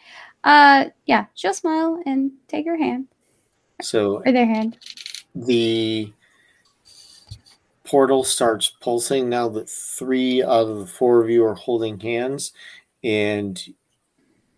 Uh 0.45 0.87
yeah, 1.07 1.27
she'll 1.35 1.55
smile 1.55 2.03
and 2.07 2.33
take 2.49 2.67
her 2.67 2.77
hand. 2.77 3.07
So 3.81 4.23
Or 4.25 4.33
their 4.33 4.47
hand. 4.47 4.79
the 5.35 6.13
portal 7.85 8.25
starts 8.25 8.69
pulsing 8.81 9.29
now 9.29 9.49
that 9.51 9.69
three 9.69 10.43
out 10.43 10.69
of 10.69 10.79
the 10.81 10.87
four 10.87 11.23
of 11.23 11.31
you 11.31 11.45
are 11.45 11.55
holding 11.55 11.99
hands 12.01 12.53
and 13.03 13.63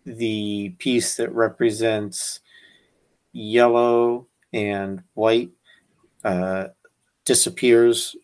the 0.05 0.69
piece 0.79 1.15
that 1.17 1.33
represents 1.33 2.39
yellow 3.33 4.27
and 4.53 5.03
white 5.13 5.51
uh, 6.23 6.67
disappears 7.25 8.15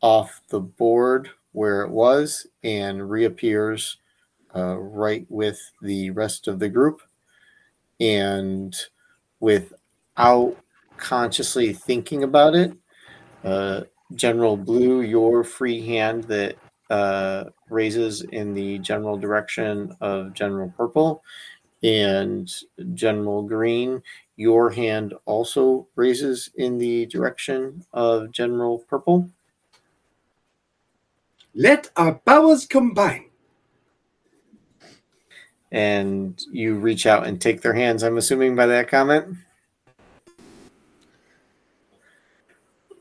off 0.00 0.42
the 0.48 0.60
board 0.60 1.30
where 1.52 1.82
it 1.82 1.90
was 1.90 2.46
and 2.62 3.10
reappears 3.10 3.98
uh, 4.54 4.76
right 4.76 5.26
with 5.28 5.60
the 5.82 6.10
rest 6.10 6.48
of 6.48 6.58
the 6.58 6.68
group 6.68 7.00
and 8.00 8.76
without 9.40 10.56
consciously 10.96 11.72
thinking 11.72 12.22
about 12.22 12.54
it. 12.54 12.72
Uh, 13.44 13.82
general 14.14 14.56
Blue, 14.56 15.02
your 15.02 15.44
free 15.44 15.84
hand 15.86 16.24
that 16.24 16.56
uh, 16.90 17.44
raises 17.68 18.22
in 18.22 18.54
the 18.54 18.78
general 18.78 19.16
direction 19.16 19.94
of 20.00 20.32
General 20.32 20.72
Purple, 20.76 21.22
and 21.82 22.50
General 22.94 23.42
Green, 23.42 24.02
your 24.38 24.70
hand 24.70 25.14
also 25.26 25.88
raises 25.96 26.48
in 26.54 26.78
the 26.78 27.06
direction 27.06 27.84
of 27.92 28.30
General 28.30 28.78
Purple. 28.78 29.28
Let 31.56 31.90
our 31.96 32.14
powers 32.14 32.64
combine. 32.64 33.24
And 35.72 36.40
you 36.52 36.76
reach 36.76 37.04
out 37.04 37.26
and 37.26 37.40
take 37.40 37.62
their 37.62 37.74
hands, 37.74 38.04
I'm 38.04 38.16
assuming, 38.16 38.54
by 38.54 38.66
that 38.66 38.86
comment. 38.86 39.38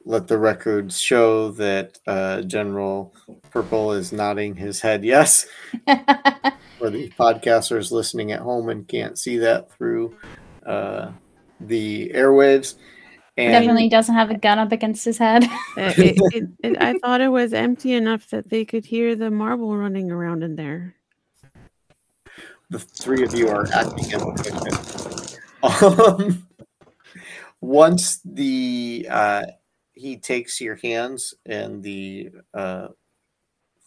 Let 0.06 0.28
the 0.28 0.40
records 0.40 1.00
show 1.00 1.52
that 1.52 2.00
uh, 2.08 2.42
General 2.42 3.14
Purple 3.52 3.92
is 3.92 4.12
nodding 4.12 4.56
his 4.56 4.82
head 4.82 5.06
yes. 5.06 5.46
for 6.80 6.90
the 6.90 7.12
podcasters 7.12 7.92
listening 7.92 8.32
at 8.32 8.40
home 8.40 8.70
and 8.70 8.88
can't 8.88 9.20
see 9.20 9.38
that 9.38 9.72
through 9.72 10.16
uh, 10.66 11.12
the 11.60 12.12
airwaves. 12.14 12.76
And 13.38 13.52
Definitely 13.52 13.90
doesn't 13.90 14.16
have 14.16 14.32
a 14.32 14.38
gun 14.38 14.58
up 14.58 14.72
against 14.72 15.06
his 15.06 15.18
head. 15.18 15.44
Uh, 15.78 15.94
it- 15.98 16.18
it- 16.34 16.50
it- 16.64 16.82
I 16.82 16.98
thought 16.98 17.22
it 17.22 17.28
was 17.30 17.54
empty 17.54 17.94
enough 17.94 18.28
that 18.32 18.50
they 18.50 18.66
could 18.66 18.84
hear 18.86 19.16
the 19.16 19.30
marble 19.30 19.78
running 19.78 20.10
around 20.12 20.44
in 20.44 20.56
there. 20.56 20.96
the 22.72 22.80
three 22.80 23.24
of 23.24 23.34
you 23.36 23.48
are 23.48 23.68
acting 23.74 24.12
in 24.12 24.20
the 24.20 25.38
Um, 25.64 26.48
once 27.62 28.20
the 28.26 29.08
uh, 29.10 29.44
he 29.94 30.18
takes 30.18 30.60
your 30.60 30.76
hands 30.76 31.34
and 31.46 31.82
the 31.84 32.30
uh, 32.54 32.88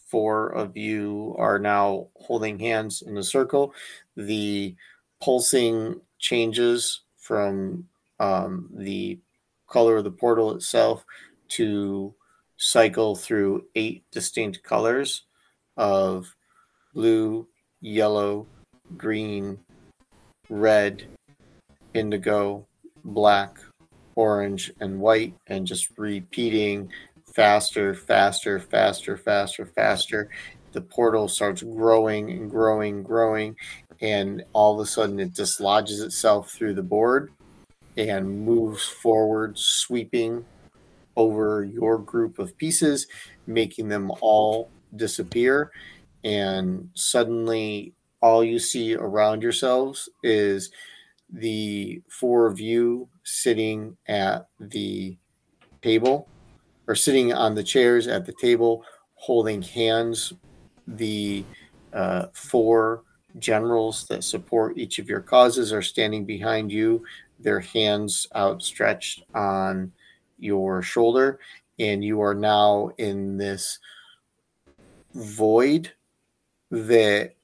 four 0.06 0.48
of 0.48 0.76
you 0.76 1.34
are 1.38 1.58
now 1.58 2.08
holding 2.16 2.58
hands 2.58 3.02
in 3.02 3.16
a 3.18 3.22
circle, 3.22 3.74
the 4.16 4.74
pulsing 5.20 6.00
changes 6.18 7.00
from 7.30 7.86
um, 8.18 8.68
the 8.74 9.20
color 9.68 9.98
of 9.98 10.04
the 10.04 10.10
portal 10.10 10.52
itself 10.52 11.04
to 11.46 12.12
cycle 12.56 13.14
through 13.14 13.66
eight 13.76 14.02
distinct 14.10 14.64
colors 14.64 15.22
of 15.76 16.34
blue, 16.92 17.46
yellow, 17.80 18.48
green, 18.96 19.60
red, 20.48 21.04
indigo, 21.94 22.66
black, 23.04 23.60
orange, 24.16 24.72
and 24.80 24.98
white, 24.98 25.36
and 25.46 25.68
just 25.68 25.96
repeating 25.96 26.90
faster, 27.32 27.94
faster, 27.94 28.58
faster, 28.58 29.16
faster, 29.16 29.66
faster. 29.66 30.28
The 30.72 30.80
portal 30.80 31.28
starts 31.28 31.62
growing 31.62 32.28
and 32.32 32.50
growing, 32.50 33.04
growing, 33.04 33.54
and 34.00 34.44
all 34.52 34.74
of 34.74 34.86
a 34.86 34.88
sudden 34.88 35.20
it 35.20 35.34
dislodges 35.34 36.00
itself 36.00 36.50
through 36.50 36.74
the 36.74 36.82
board 36.82 37.30
and 37.96 38.44
moves 38.44 38.84
forward, 38.84 39.58
sweeping 39.58 40.44
over 41.16 41.64
your 41.64 41.98
group 41.98 42.38
of 42.38 42.56
pieces, 42.56 43.06
making 43.46 43.88
them 43.88 44.10
all 44.20 44.70
disappear. 44.96 45.70
And 46.24 46.90
suddenly, 46.94 47.94
all 48.22 48.44
you 48.44 48.58
see 48.58 48.94
around 48.94 49.42
yourselves 49.42 50.08
is 50.22 50.70
the 51.32 52.02
four 52.08 52.46
of 52.46 52.60
you 52.60 53.08
sitting 53.24 53.96
at 54.08 54.48
the 54.58 55.16
table 55.82 56.28
or 56.86 56.94
sitting 56.94 57.32
on 57.32 57.54
the 57.54 57.62
chairs 57.62 58.06
at 58.06 58.26
the 58.26 58.32
table 58.32 58.84
holding 59.14 59.62
hands 59.62 60.32
the 60.86 61.44
uh, 61.92 62.26
four 62.32 63.04
generals 63.38 64.06
that 64.08 64.24
support 64.24 64.78
each 64.78 64.98
of 64.98 65.08
your 65.08 65.20
causes 65.20 65.72
are 65.72 65.82
standing 65.82 66.24
behind 66.24 66.70
you 66.72 67.04
their 67.38 67.60
hands 67.60 68.26
outstretched 68.34 69.22
on 69.34 69.92
your 70.38 70.82
shoulder 70.82 71.38
and 71.78 72.04
you 72.04 72.20
are 72.20 72.34
now 72.34 72.90
in 72.98 73.38
this 73.38 73.78
void 75.14 75.90
that 76.70 77.34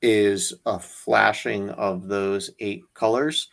is 0.00 0.54
a 0.64 0.78
flashing 0.78 1.70
of 1.70 2.08
those 2.08 2.50
eight 2.60 2.84
colors, 2.94 3.48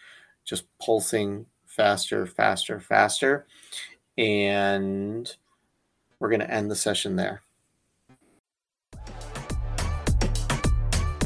just 0.45 0.65
pulsing 0.80 1.45
faster, 1.65 2.26
faster, 2.26 2.80
faster. 2.80 3.47
And 4.17 5.34
we're 6.19 6.30
going 6.30 6.41
to 6.41 6.53
end 6.53 6.69
the 6.69 6.76
session 6.76 7.15
there. 7.15 7.41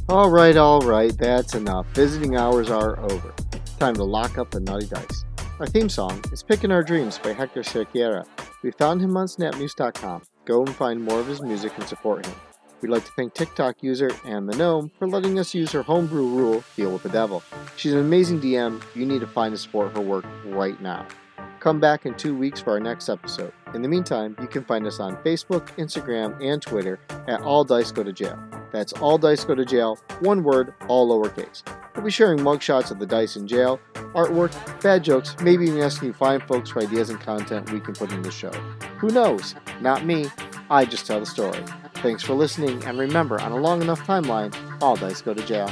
All 0.08 0.30
right, 0.30 0.56
all 0.56 0.82
right, 0.82 1.18
that's 1.18 1.56
enough. 1.56 1.88
Visiting 1.96 2.38
hours 2.38 2.70
are 2.70 3.00
over. 3.00 3.34
Time 3.80 3.96
to 3.96 4.04
lock 4.04 4.38
up 4.38 4.52
the 4.52 4.60
naughty 4.60 4.86
dice. 4.86 5.26
Our 5.60 5.66
theme 5.66 5.90
song 5.90 6.24
is 6.32 6.44
Picking 6.44 6.72
Our 6.72 6.84
Dreams 6.84 7.18
by 7.18 7.34
Hector 7.34 7.64
Cerquera. 7.64 8.24
We 8.62 8.70
found 8.70 9.02
him 9.02 9.18
on 9.18 9.26
snapnews.com. 9.26 10.22
Go 10.46 10.64
and 10.64 10.76
find 10.76 11.04
more 11.04 11.20
of 11.20 11.26
his 11.26 11.42
music 11.42 11.72
and 11.78 11.88
support 11.88 12.24
him. 12.24 12.36
We'd 12.82 12.90
like 12.90 13.06
to 13.06 13.12
thank 13.14 13.34
TikTok 13.34 13.82
user 13.82 14.12
and 14.26 14.48
the 14.48 14.56
Gnome 14.56 14.92
for 15.00 15.08
letting 15.08 15.40
us 15.40 15.56
use 15.56 15.72
her 15.72 15.82
homebrew 15.82 16.28
rule, 16.28 16.64
Deal 16.76 16.92
with 16.92 17.02
the 17.02 17.10
Devil. 17.10 17.42
She's 17.76 17.94
an 17.94 18.00
amazing 18.00 18.42
DM. 18.42 18.84
You 18.94 19.08
need 19.08 19.22
to 19.22 19.28
find 19.28 19.54
and 19.54 19.60
support 19.60 19.96
her 19.96 20.02
work 20.02 20.26
right 20.46 20.80
now. 20.82 21.08
Come 21.60 21.80
back 21.80 22.06
in 22.06 22.14
two 22.14 22.38
weeks 22.38 22.62
for 22.62 22.72
our 22.74 22.80
next 22.80 23.10
episode. 23.10 23.54
In 23.76 23.82
the 23.82 23.90
meantime, 23.90 24.38
you 24.40 24.48
can 24.48 24.64
find 24.64 24.88
us 24.88 25.02
on 25.02 25.18
Facebook, 25.18 25.68
Instagram, 25.76 26.42
and 26.42 26.62
Twitter 26.62 26.98
at 27.28 27.42
All 27.42 27.66
Dice 27.66 27.92
Go 27.92 28.04
to 28.04 28.14
Jail. 28.14 28.40
That's 28.72 28.94
All 28.94 29.18
Dice 29.18 29.44
Go 29.44 29.54
to 29.54 29.66
Jail, 29.66 30.00
one 30.22 30.46
word, 30.46 30.74
all 30.88 31.10
lowercase. 31.10 31.62
We'll 31.94 32.06
be 32.06 32.10
sharing 32.10 32.40
mugshots 32.40 32.90
of 32.90 33.00
the 33.00 33.06
dice 33.06 33.36
in 33.36 33.48
jail, 33.48 33.82
artwork, 34.14 34.54
bad 34.82 35.04
jokes, 35.04 35.36
maybe 35.42 35.66
even 35.66 35.82
asking 35.82 36.14
fine 36.14 36.40
folks 36.40 36.70
for 36.70 36.84
ideas 36.84 37.10
and 37.10 37.20
content 37.20 37.70
we 37.72 37.82
can 37.82 37.94
put 37.94 38.14
in 38.14 38.22
the 38.22 38.32
show. 38.32 38.52
Who 39.00 39.10
knows? 39.10 39.56
Not 39.82 40.06
me. 40.06 40.28
I 40.70 40.86
just 40.86 41.06
tell 41.06 41.20
the 41.20 41.26
story. 41.26 41.60
Thanks 41.96 42.24
for 42.24 42.34
listening, 42.34 42.82
and 42.86 42.98
remember, 42.98 43.42
on 43.42 43.52
a 43.52 43.58
long 43.58 43.82
enough 43.82 44.00
timeline, 44.08 44.56
all 44.82 44.96
dice 44.96 45.22
go 45.22 45.34
to 45.34 45.46
jail. 45.46 45.70